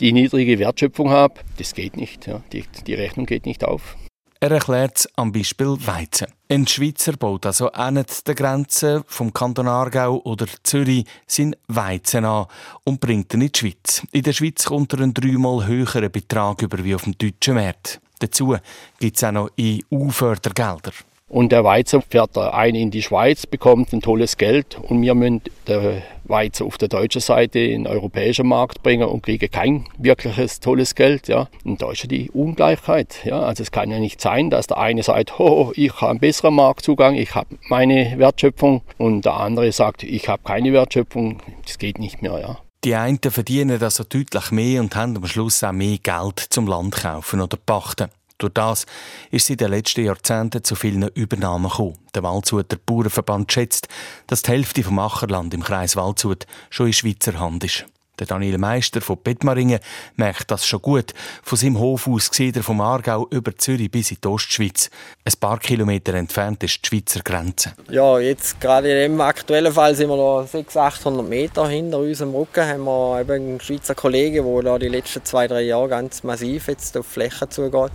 die 0.00 0.12
niedrige 0.12 0.58
Wertschöpfung 0.58 1.10
habe, 1.10 1.34
das 1.58 1.74
geht 1.74 1.96
nicht. 1.96 2.26
Ja. 2.26 2.42
Die, 2.52 2.64
die 2.86 2.94
Rechnung 2.94 3.26
geht 3.26 3.46
nicht 3.46 3.64
auf. 3.64 3.96
Er 4.42 4.52
erklärt 4.52 4.96
es 4.96 5.08
am 5.16 5.32
Beispiel 5.32 5.76
Weizen. 5.86 6.28
Ein 6.48 6.66
Schweizer 6.66 7.12
baut 7.12 7.44
also 7.44 7.70
nicht 7.90 8.26
der 8.26 8.34
Grenze 8.34 9.04
vom 9.06 9.34
Kanton 9.34 9.68
Aargau 9.68 10.16
oder 10.24 10.46
Zürich 10.62 11.04
sein 11.26 11.54
Weizen 11.68 12.24
an 12.24 12.46
und 12.84 13.00
bringt 13.00 13.34
ihn 13.34 13.42
in 13.42 13.52
die 13.52 13.58
Schweiz. 13.58 14.02
In 14.12 14.22
der 14.22 14.32
Schweiz 14.32 14.64
kommt 14.64 14.94
er 14.94 15.00
einen 15.00 15.12
dreimal 15.12 15.66
höheren 15.66 16.10
Betrag 16.10 16.62
über 16.62 16.82
wie 16.82 16.94
auf 16.94 17.04
dem 17.04 17.18
deutschen 17.18 17.56
Markt. 17.56 18.00
Dazu 18.20 18.56
gibt 18.98 19.16
es 19.18 19.24
auch 19.24 19.32
noch 19.32 19.50
EU-Fördergelder. 19.60 20.92
Und 21.30 21.52
der 21.52 21.62
Weizen 21.62 22.02
fährt 22.02 22.36
ein 22.36 22.74
in 22.74 22.90
die 22.90 23.02
Schweiz, 23.02 23.46
bekommt 23.46 23.92
ein 23.92 24.00
tolles 24.00 24.36
Geld 24.36 24.76
und 24.82 25.00
wir 25.00 25.14
müssen 25.14 25.42
den 25.68 26.02
Weizen 26.24 26.66
auf 26.66 26.76
der 26.76 26.88
deutschen 26.88 27.20
Seite 27.20 27.60
in 27.60 27.84
den 27.84 27.86
europäischen 27.86 28.48
Markt 28.48 28.82
bringen 28.82 29.08
und 29.08 29.22
kriegen 29.22 29.48
kein 29.48 29.84
wirkliches 29.96 30.58
tolles 30.58 30.96
Geld. 30.96 31.28
Ja. 31.28 31.48
Und 31.64 31.82
da 31.82 31.92
ist 31.92 32.10
die 32.10 32.32
Ungleichheit. 32.32 33.20
Ja. 33.24 33.42
Also 33.42 33.62
es 33.62 33.70
kann 33.70 33.92
ja 33.92 34.00
nicht 34.00 34.20
sein, 34.20 34.50
dass 34.50 34.66
der 34.66 34.78
eine 34.78 35.04
sagt, 35.04 35.38
oh, 35.38 35.72
ich 35.76 35.92
habe 36.00 36.10
einen 36.10 36.18
besseren 36.18 36.54
Marktzugang, 36.54 37.14
ich 37.14 37.32
habe 37.36 37.56
meine 37.68 38.18
Wertschöpfung 38.18 38.82
und 38.98 39.24
der 39.24 39.34
andere 39.34 39.70
sagt, 39.70 40.02
ich 40.02 40.28
habe 40.28 40.42
keine 40.42 40.72
Wertschöpfung. 40.72 41.40
Das 41.64 41.78
geht 41.78 42.00
nicht 42.00 42.22
mehr. 42.22 42.40
Ja. 42.40 42.58
Die 42.82 42.96
einen 42.96 43.20
verdienen 43.20 43.80
also 43.80 44.02
deutlich 44.02 44.50
mehr 44.50 44.80
und 44.80 44.96
haben 44.96 45.16
am 45.16 45.26
Schluss 45.26 45.62
auch 45.62 45.70
mehr 45.70 45.98
Geld 45.98 46.40
zum 46.40 46.66
Land 46.66 46.96
kaufen 46.96 47.40
oder 47.40 47.56
pachten. 47.56 48.08
Durch 48.40 48.54
das 48.54 48.86
ist 49.30 49.44
es 49.44 49.50
in 49.50 49.56
den 49.58 49.70
letzten 49.70 50.04
Jahrzehnten 50.04 50.64
zu 50.64 50.74
vielen 50.74 51.08
Übernahmen 51.08 51.68
gekommen. 51.68 51.98
Der 52.14 52.22
Waldsuter 52.22 52.76
Bauernverband 52.84 53.52
schätzt, 53.52 53.88
dass 54.26 54.42
die 54.42 54.50
Hälfte 54.50 54.82
vom 54.82 54.98
Ackerland 54.98 55.54
im 55.54 55.62
Kreis 55.62 55.94
Waldshut 55.94 56.46
schon 56.70 56.88
in 56.88 56.92
Schweizer 56.92 57.38
Hand 57.38 57.64
ist. 57.64 57.84
Der 58.20 58.26
Daniel 58.26 58.58
Meister 58.58 59.00
von 59.00 59.16
Bettmaringen 59.16 59.80
merkt 60.16 60.50
das 60.50 60.66
schon 60.66 60.82
gut. 60.82 61.14
Von 61.42 61.56
seinem 61.56 61.78
Hof 61.78 62.06
aus 62.06 62.28
sieht 62.30 62.54
er 62.56 62.62
vom 62.62 62.82
Aargau 62.82 63.26
über 63.30 63.56
Zürich 63.56 63.90
bis 63.90 64.10
in 64.10 64.18
die 64.22 64.28
Ostschweiz. 64.28 64.90
Ein 65.24 65.32
paar 65.40 65.58
Kilometer 65.58 66.12
entfernt 66.12 66.62
ist 66.62 66.84
die 66.84 66.86
Schweizer 66.86 67.20
Grenze. 67.20 67.72
Ja, 67.88 68.18
jetzt 68.18 68.60
gerade 68.60 68.90
in 68.90 69.12
dem 69.12 69.20
aktuellen 69.22 69.72
Fall 69.72 69.94
sind 69.94 70.10
wir 70.10 70.16
noch 70.16 70.46
600, 70.46 70.76
800 70.76 71.26
Meter 71.26 71.66
hinter 71.66 71.98
unserem 71.98 72.34
Rücken. 72.34 72.66
Haben 72.66 72.84
wir 72.84 73.20
eben 73.22 73.32
einen 73.32 73.60
Schweizer 73.60 73.94
Kollegen, 73.94 74.44
der 74.44 74.62
da 74.62 74.78
die 74.78 74.88
letzten 74.88 75.24
zwei, 75.24 75.48
drei 75.48 75.62
Jahre 75.62 75.88
ganz 75.88 76.22
massiv 76.22 76.68
jetzt 76.68 76.96
auf 76.98 77.06
Flächen 77.06 77.50
zugeht. 77.50 77.92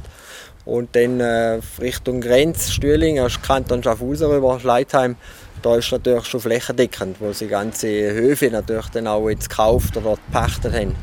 Und 0.66 0.96
dann 0.96 1.20
äh, 1.20 1.60
Richtung 1.80 2.22
Grenz, 2.22 2.72
Stühling, 2.72 3.22
Kanton 3.44 3.84
Schaffhausen 3.84 4.32
rüber, 4.32 4.60
Schleitheim, 4.60 5.16
da 5.66 5.78
ist 5.78 5.92
natürlich 5.92 6.26
schon 6.26 6.42
flächendeckend, 6.42 7.18
wo 7.20 7.34
sie 7.34 7.48
ganze 7.48 7.88
Höfe 7.88 8.52
natürlich 8.52 8.88
dann 8.90 9.08
auch 9.08 9.28
jetzt 9.30 9.50
gekauft 9.50 9.98
oder 9.98 10.16
gepachtet 10.28 10.74
haben. 10.74 10.96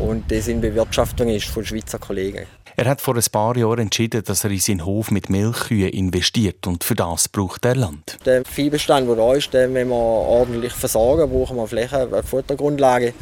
Und 0.00 0.30
das 0.32 0.48
in 0.48 0.60
Bewirtschaftung 0.60 1.28
ist 1.28 1.46
von 1.46 1.64
Schweizer 1.64 1.98
Kollegen. 1.98 2.46
Er 2.76 2.86
hat 2.86 3.00
vor 3.00 3.14
ein 3.14 3.24
paar 3.30 3.56
Jahren 3.56 3.80
entschieden, 3.80 4.22
dass 4.24 4.42
er 4.44 4.50
in 4.50 4.58
seinen 4.58 4.84
Hof 4.84 5.10
mit 5.10 5.28
Milchkühen 5.28 5.90
investiert 5.90 6.66
und 6.66 6.82
für 6.82 6.94
das 6.94 7.28
braucht 7.28 7.64
er 7.64 7.76
Land. 7.76 8.18
Der 8.24 8.44
Viehbestand, 8.44 9.08
der 9.08 9.16
da 9.16 9.34
ist, 9.34 9.52
den, 9.52 9.74
wenn 9.74 9.88
wir 9.88 9.94
ordentlich 9.94 10.72
versorgen, 10.72 11.30
brauchen 11.30 11.56
wir 11.56 11.66
Fläche, 11.66 12.08
eine 12.10 12.22
Futtergrundlage. 12.22 13.12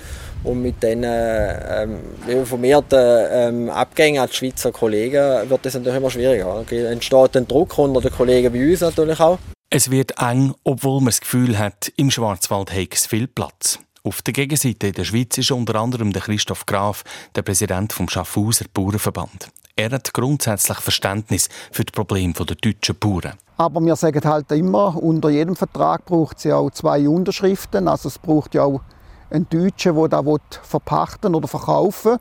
Und 0.44 0.62
mit 0.62 0.81
den 0.83 1.03
ähm, 1.05 1.98
informierten 2.29 3.27
ähm, 3.31 3.70
Abgängen 3.70 4.20
an 4.20 4.29
die 4.31 4.37
Schweizer 4.37 4.70
Kollegen 4.70 5.51
wird 5.51 5.66
das 5.66 5.74
natürlich 5.74 5.96
immer 5.96 6.11
schwieriger. 6.11 6.64
Es 6.70 6.85
entsteht 6.85 7.37
ein 7.37 7.48
Druck 7.48 7.77
unter 7.77 8.01
den 8.01 8.12
Kollegen 8.12 8.53
bei 8.53 8.70
uns 8.70 8.81
natürlich 8.81 9.18
auch. 9.18 9.38
Es 9.70 9.90
wird 9.90 10.18
eng, 10.18 10.54
obwohl 10.64 11.00
man 11.00 11.09
das 11.09 11.20
Gefühl 11.20 11.59
hat, 11.59 11.92
im 11.96 12.11
Schwarzwald 12.11 12.72
hätte 12.72 12.96
es 12.96 13.04
viel 13.04 13.26
Platz. 13.26 13.78
Auf 14.02 14.22
der 14.22 14.33
Gegenseite 14.33 14.87
in 14.87 14.92
der 14.94 15.04
Schweiz 15.04 15.37
ist 15.37 15.50
unter 15.50 15.74
anderem 15.74 16.11
der 16.11 16.22
Christoph 16.22 16.64
Graf, 16.64 17.04
der 17.35 17.42
Präsident 17.42 17.92
vom 17.92 18.09
Schaffhauser 18.09 18.64
Bauernverband. 18.72 19.50
Er 19.76 19.90
hat 19.90 20.14
grundsätzlich 20.14 20.78
Verständnis 20.78 21.50
für 21.70 21.85
die 21.85 21.92
Probleme 21.92 22.33
der 22.33 22.57
deutschen 22.57 22.98
Bauern. 22.98 23.35
Aber 23.59 23.83
wir 23.83 23.94
sagen 23.96 24.24
halt 24.24 24.50
immer, 24.52 24.96
unter 24.96 25.28
jedem 25.28 25.54
Vertrag 25.54 26.07
braucht 26.07 26.38
es 26.38 26.44
ja 26.44 26.57
auch 26.57 26.70
zwei 26.70 27.07
Unterschriften. 27.07 27.88
Also 27.88 28.09
es 28.09 28.18
braucht 28.18 28.54
ja 28.54 28.62
auch 28.62 28.81
einen 29.28 29.50
Deutschen, 29.50 29.94
der 29.94 30.09
da 30.09 30.22
verpachten 30.62 31.35
oder 31.35 31.46
verkaufen 31.46 32.12
will. 32.12 32.18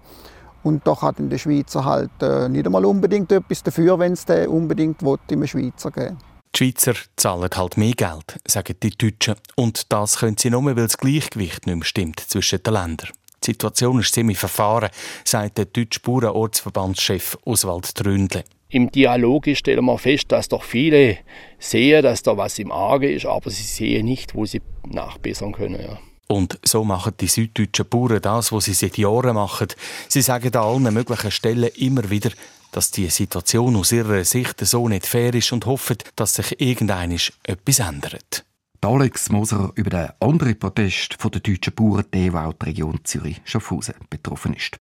Und 0.63 0.85
da 0.85 1.01
hat 1.01 1.19
in 1.19 1.29
der 1.29 1.37
Schweizer 1.37 1.85
halt 1.85 2.11
äh, 2.21 2.49
nicht 2.49 2.65
einmal 2.65 2.83
unbedingt 2.83 3.31
etwas 3.31 3.63
dafür, 3.63 3.97
wenn 3.99 4.11
es 4.11 4.25
den 4.25 4.49
unbedingt 4.49 5.01
will, 5.01 5.17
im 5.29 5.47
Schweizer 5.47 5.91
geben 5.91 6.17
die 6.55 6.57
Schweizer 6.57 6.93
zahlen 7.15 7.49
halt 7.55 7.77
mehr 7.77 7.93
Geld, 7.93 8.39
sagen 8.47 8.75
die 8.81 8.89
Deutschen. 8.89 9.35
Und 9.55 9.91
das 9.91 10.17
können 10.17 10.37
sie 10.37 10.49
nur, 10.49 10.65
weil 10.65 10.75
das 10.75 10.97
Gleichgewicht 10.97 11.67
nicht 11.67 11.75
mehr 11.75 11.85
stimmt 11.85 12.19
zwischen 12.19 12.63
den 12.63 12.73
Ländern. 12.73 13.09
Die 13.43 13.51
Situation 13.51 13.99
ist 13.99 14.13
ziemlich 14.13 14.37
verfahren, 14.37 14.89
sagt 15.23 15.57
der 15.57 15.65
deutsche 15.65 15.99
Bauernortsverbandschef 15.99 17.37
Oswald 17.45 17.95
Tründle. 17.95 18.43
Im 18.69 18.91
Dialog 18.91 19.47
stellen 19.53 19.85
wir 19.85 19.97
fest, 19.97 20.31
dass 20.31 20.49
doch 20.49 20.63
viele 20.63 21.19
sehen, 21.57 22.03
dass 22.03 22.23
da 22.23 22.35
was 22.35 22.59
im 22.59 22.71
Arge 22.71 23.11
ist, 23.11 23.25
aber 23.25 23.49
sie 23.49 23.63
sehen 23.63 24.05
nicht, 24.05 24.35
wo 24.35 24.45
sie 24.45 24.61
nachbessern 24.85 25.53
können. 25.53 25.81
Ja. 25.81 25.99
Und 26.27 26.59
so 26.65 26.83
machen 26.83 27.13
die 27.21 27.27
süddeutschen 27.27 27.87
Bauern 27.87 28.21
das, 28.21 28.51
was 28.51 28.65
sie 28.65 28.73
seit 28.73 28.97
Jahren 28.97 29.35
machen. 29.35 29.69
Sie 30.09 30.21
sagen 30.21 30.53
an 30.53 30.61
allen 30.61 30.93
möglichen 30.93 31.31
Stellen 31.31 31.69
immer 31.75 32.09
wieder, 32.09 32.31
dass 32.71 32.91
die 32.91 33.09
Situation 33.09 33.75
aus 33.75 33.91
ihrer 33.91 34.23
Sicht 34.23 34.65
so 34.65 34.87
nicht 34.87 35.05
fair 35.05 35.33
ist 35.33 35.51
und 35.51 35.65
hoffen, 35.65 35.97
dass 36.15 36.35
sich 36.35 36.59
irgendeinisch 36.59 37.33
etwas 37.43 37.79
ändert. 37.79 38.45
Alex 38.81 39.29
Moser 39.29 39.71
über 39.75 39.89
den 39.89 40.09
anderen 40.19 40.57
Protest 40.57 41.17
der 41.21 41.41
deutschen 41.41 41.73
Bauern, 41.73 42.05
der 42.13 42.33
auch 42.35 42.53
die 42.53 42.65
Region 42.67 42.99
Zürich-Schaffhausen 43.03 43.95
betroffen 44.09 44.53
ist. 44.53 44.77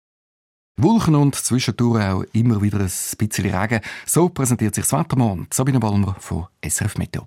Wolken 0.79 1.15
und 1.15 1.35
zwischendurch 1.35 2.05
auch 2.05 2.25
immer 2.33 2.61
wieder 2.61 2.79
ein 2.79 2.93
bisschen 3.19 3.51
Regen. 3.51 3.81
So 4.05 4.29
präsentiert 4.29 4.75
sich 4.75 4.87
das 4.87 4.93
Wettermann 4.93 5.47
Sabine 5.53 5.81
Balmer 5.81 6.17
von 6.21 6.47
SRF 6.65 6.99
Meteo. 6.99 7.25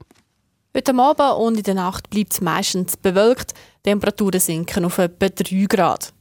Heute 0.77 0.95
Abend 0.95 1.39
und 1.39 1.57
in 1.57 1.63
der 1.63 1.73
Nacht 1.73 2.11
bleibt 2.11 2.33
es 2.33 2.41
meistens 2.41 2.95
bewölkt. 2.95 3.53
Die 3.85 3.89
Temperaturen 3.89 4.39
sinken 4.39 4.85
auf 4.85 4.99
etwa 4.99 5.27
3 5.27 5.65
Grad. 5.67 6.13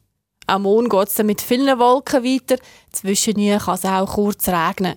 Am 0.50 0.62
Morgen 0.62 0.88
geht 0.88 1.08
es 1.08 1.22
mit 1.22 1.42
vielen 1.42 1.78
Wolken 1.78 2.24
weiter. 2.24 2.56
Zwischendurch 2.90 3.66
kann 3.66 3.74
es 3.74 3.84
auch 3.84 4.14
kurz 4.14 4.48
regnen. 4.48 4.96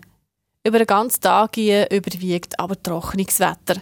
Über 0.66 0.78
den 0.78 0.88
ganzen 0.88 1.20
Tag 1.20 1.58
überwiegt 1.58 2.58
aber 2.58 2.82
trockenes 2.82 3.38
Wetter. 3.42 3.82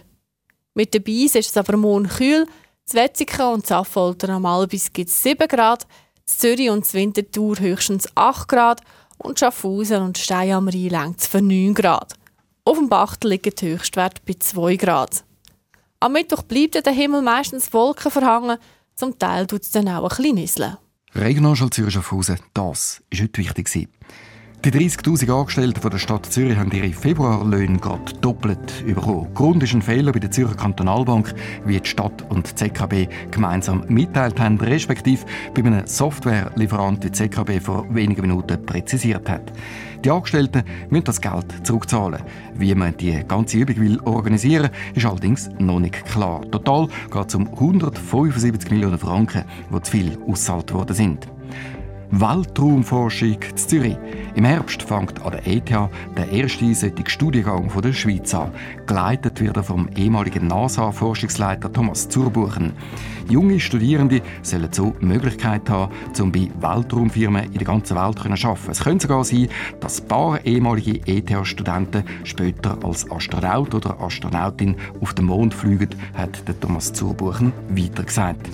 Mit 0.74 0.92
der 0.94 0.98
Beis 0.98 1.36
ist 1.36 1.50
es 1.50 1.56
aber 1.56 1.76
morgen 1.76 2.08
kühl. 2.08 2.48
Das 2.84 2.94
Wetzikon 2.94 3.54
und 3.54 3.70
Affolter 3.70 4.30
am 4.30 4.46
Albis 4.46 4.92
gibt 4.92 5.10
es 5.10 5.22
7 5.22 5.46
Grad, 5.46 5.86
Zürich 6.26 6.70
und 6.70 6.92
Winterthur 6.92 7.60
höchstens 7.60 8.08
8 8.16 8.48
Grad 8.48 8.80
und 9.18 9.38
Schaffhausen 9.38 10.02
und 10.02 10.18
Stein 10.18 10.50
am 10.50 10.66
Rhein 10.66 10.88
längt 10.88 11.20
für 11.20 11.40
9 11.40 11.72
Grad. 11.74 12.14
Auf 12.64 12.78
dem 12.78 12.88
Bachtel 12.88 13.30
liegt 13.30 13.62
der 13.62 13.68
Höchstwert 13.68 14.24
bei 14.24 14.34
2 14.36 14.74
Grad. 14.74 15.22
Am 16.00 16.14
Mittwoch 16.14 16.42
bleibt 16.42 16.84
der 16.84 16.92
Himmel 16.92 17.22
meistens 17.22 17.72
Wolken 17.72 18.10
verhangen, 18.10 18.58
zum 18.96 19.16
Teil 19.20 19.46
tut 19.46 19.62
es 19.62 19.70
dann 19.70 19.86
auch 19.86 20.18
ein 20.18 20.34
bisschen. 20.34 20.76
Regionalschule 21.14 21.70
Zürich 21.70 21.94
Schaffhausen, 21.94 22.38
das 22.54 23.02
war 23.10 23.20
heute 23.20 23.38
wichtig. 23.38 23.88
Die 24.62 24.70
30.000 24.70 25.32
Angestellten 25.32 25.88
der 25.88 25.96
Stadt 25.96 26.26
Zürich 26.26 26.58
haben 26.58 26.70
ihre 26.70 26.92
Februarlöhne 26.92 27.78
gerade 27.78 28.12
doppelt 28.20 28.84
bekommen. 28.84 29.32
Grund 29.32 29.62
ist 29.62 29.72
ein 29.72 29.80
Fehler 29.80 30.12
bei 30.12 30.18
der 30.18 30.30
Zürcher 30.30 30.54
Kantonalbank, 30.54 31.32
wie 31.64 31.80
die 31.80 31.88
Stadt 31.88 32.26
und 32.28 32.46
die 32.46 32.54
ZKB 32.54 33.08
gemeinsam 33.30 33.84
mitteilt 33.88 34.38
haben, 34.38 34.60
respektive 34.60 35.24
bei 35.54 35.62
einem 35.64 35.86
Softwarelieferant, 35.86 37.02
wie 37.02 37.10
die 37.10 37.12
ZKB 37.12 37.58
vor 37.58 37.86
wenigen 37.88 38.20
Minuten 38.20 38.62
präzisiert 38.66 39.30
hat. 39.30 39.50
Die 40.04 40.10
Angestellten 40.10 40.62
müssen 40.90 41.04
das 41.04 41.22
Geld 41.22 41.46
zurückzahlen. 41.66 42.20
Wie 42.52 42.74
man 42.74 42.94
die 42.98 43.24
ganze 43.26 43.56
Übung 43.56 43.76
will 43.76 43.98
organisieren 44.00 44.68
ist 44.94 45.06
allerdings 45.06 45.48
noch 45.58 45.80
nicht 45.80 46.04
klar. 46.04 46.42
Total 46.50 46.86
geht 47.10 47.28
es 47.28 47.34
um 47.34 47.48
175 47.48 48.70
Millionen 48.70 48.98
Franken, 48.98 49.44
die 49.74 49.80
zu 49.80 49.90
viel 49.90 50.18
auszahlt 50.28 50.74
worden 50.74 50.94
sind. 50.94 51.28
Weltraumforschung 52.12 53.38
in 53.48 53.56
Zürich. 53.56 53.96
Im 54.34 54.44
Herbst 54.44 54.82
fängt 54.82 55.22
an 55.22 55.30
der 55.30 55.46
ETH 55.46 55.70
der 56.16 56.28
erste 56.32 56.64
einseitige 56.64 57.08
Studiengang 57.08 57.70
der 57.80 57.92
Schweiz 57.92 58.34
an. 58.34 58.50
Geleitet 58.86 59.40
wird 59.40 59.56
er 59.56 59.62
vom 59.62 59.88
ehemaligen 59.96 60.48
NASA-Forschungsleiter 60.48 61.72
Thomas 61.72 62.08
Zurbuchen. 62.08 62.72
Junge 63.28 63.60
Studierende 63.60 64.22
sollen 64.42 64.72
so 64.72 64.92
die 65.00 65.06
Möglichkeit 65.06 65.70
haben, 65.70 65.92
um 66.20 66.32
bei 66.32 66.50
Weltraumfirmen 66.60 67.44
in 67.44 67.58
der 67.58 67.64
ganzen 67.64 67.96
Welt 67.96 68.18
zu 68.18 68.28
arbeiten. 68.28 68.70
Es 68.70 68.80
könnte 68.80 69.06
sogar 69.06 69.24
sein, 69.24 69.48
dass 69.78 70.00
ein 70.00 70.08
paar 70.08 70.44
ehemalige 70.44 71.00
ETH-Studenten 71.06 72.02
später 72.24 72.76
als 72.82 73.08
Astronaut 73.08 73.72
oder 73.72 74.00
Astronautin 74.00 74.74
auf 75.00 75.14
den 75.14 75.26
Mond 75.26 75.54
fliegen, 75.54 75.90
hat 76.14 76.42
Thomas 76.60 76.92
Zurbuchen 76.92 77.52
weiter 77.68 78.02
gesagt. 78.02 78.48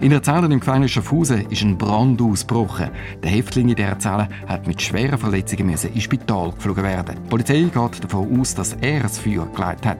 In 0.00 0.10
der 0.10 0.22
Zelle 0.22 0.46
im 0.46 0.60
Gefängnis 0.60 0.90
Schaffhausen 0.90 1.50
ist 1.50 1.62
ein 1.62 1.78
Brand 1.78 2.20
ausgebrochen. 2.20 2.90
Der 3.22 3.30
Häftling 3.30 3.70
in 3.70 3.76
dieser 3.76 3.98
Zelle 3.98 4.28
hat 4.46 4.66
mit 4.66 4.82
schweren 4.82 5.18
Verletzungen 5.18 5.70
ins 5.70 6.02
Spital 6.02 6.52
geflogen 6.52 6.84
werden. 6.84 7.16
Die 7.24 7.28
Polizei 7.30 7.62
geht 7.62 8.04
davon 8.04 8.38
aus, 8.38 8.54
dass 8.54 8.74
er 8.82 9.00
das 9.00 9.18
Feuer 9.18 9.48
geleitet 9.54 9.86
hat. 9.86 9.98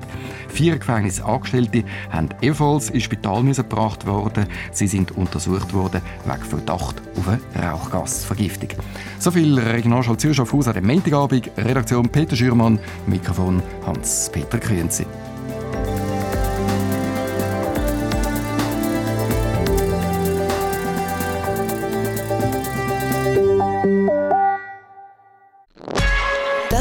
Vier 0.49 0.77
Gefängnisangestellte 0.79 1.85
haben 2.11 2.29
ebenfalls 2.43 2.91
ins 2.91 3.05
Spital 3.05 3.43
gebracht 3.43 4.07
worden. 4.07 4.47
Sie 4.71 4.87
sind 4.87 5.13
untersucht 5.13 5.73
worden 5.73 6.03
wegen 6.27 6.45
Verdacht 6.45 6.97
auf 7.17 7.29
eine 7.29 7.67
Rauchgasvergiftung. 7.67 8.71
So 9.19 9.31
viel 9.31 9.59
Regionalschau 9.59 10.17
Zürich 10.17 10.37
Schaffhausen 10.37 10.77
am 10.77 10.85
Montagabend. 10.85 11.51
Redaktion 11.57 12.09
Peter 12.11 12.37
Schürmann, 12.37 12.79
Mikrofon 13.07 13.63
Hans-Peter 13.87 14.59
Künzi. 14.59 15.07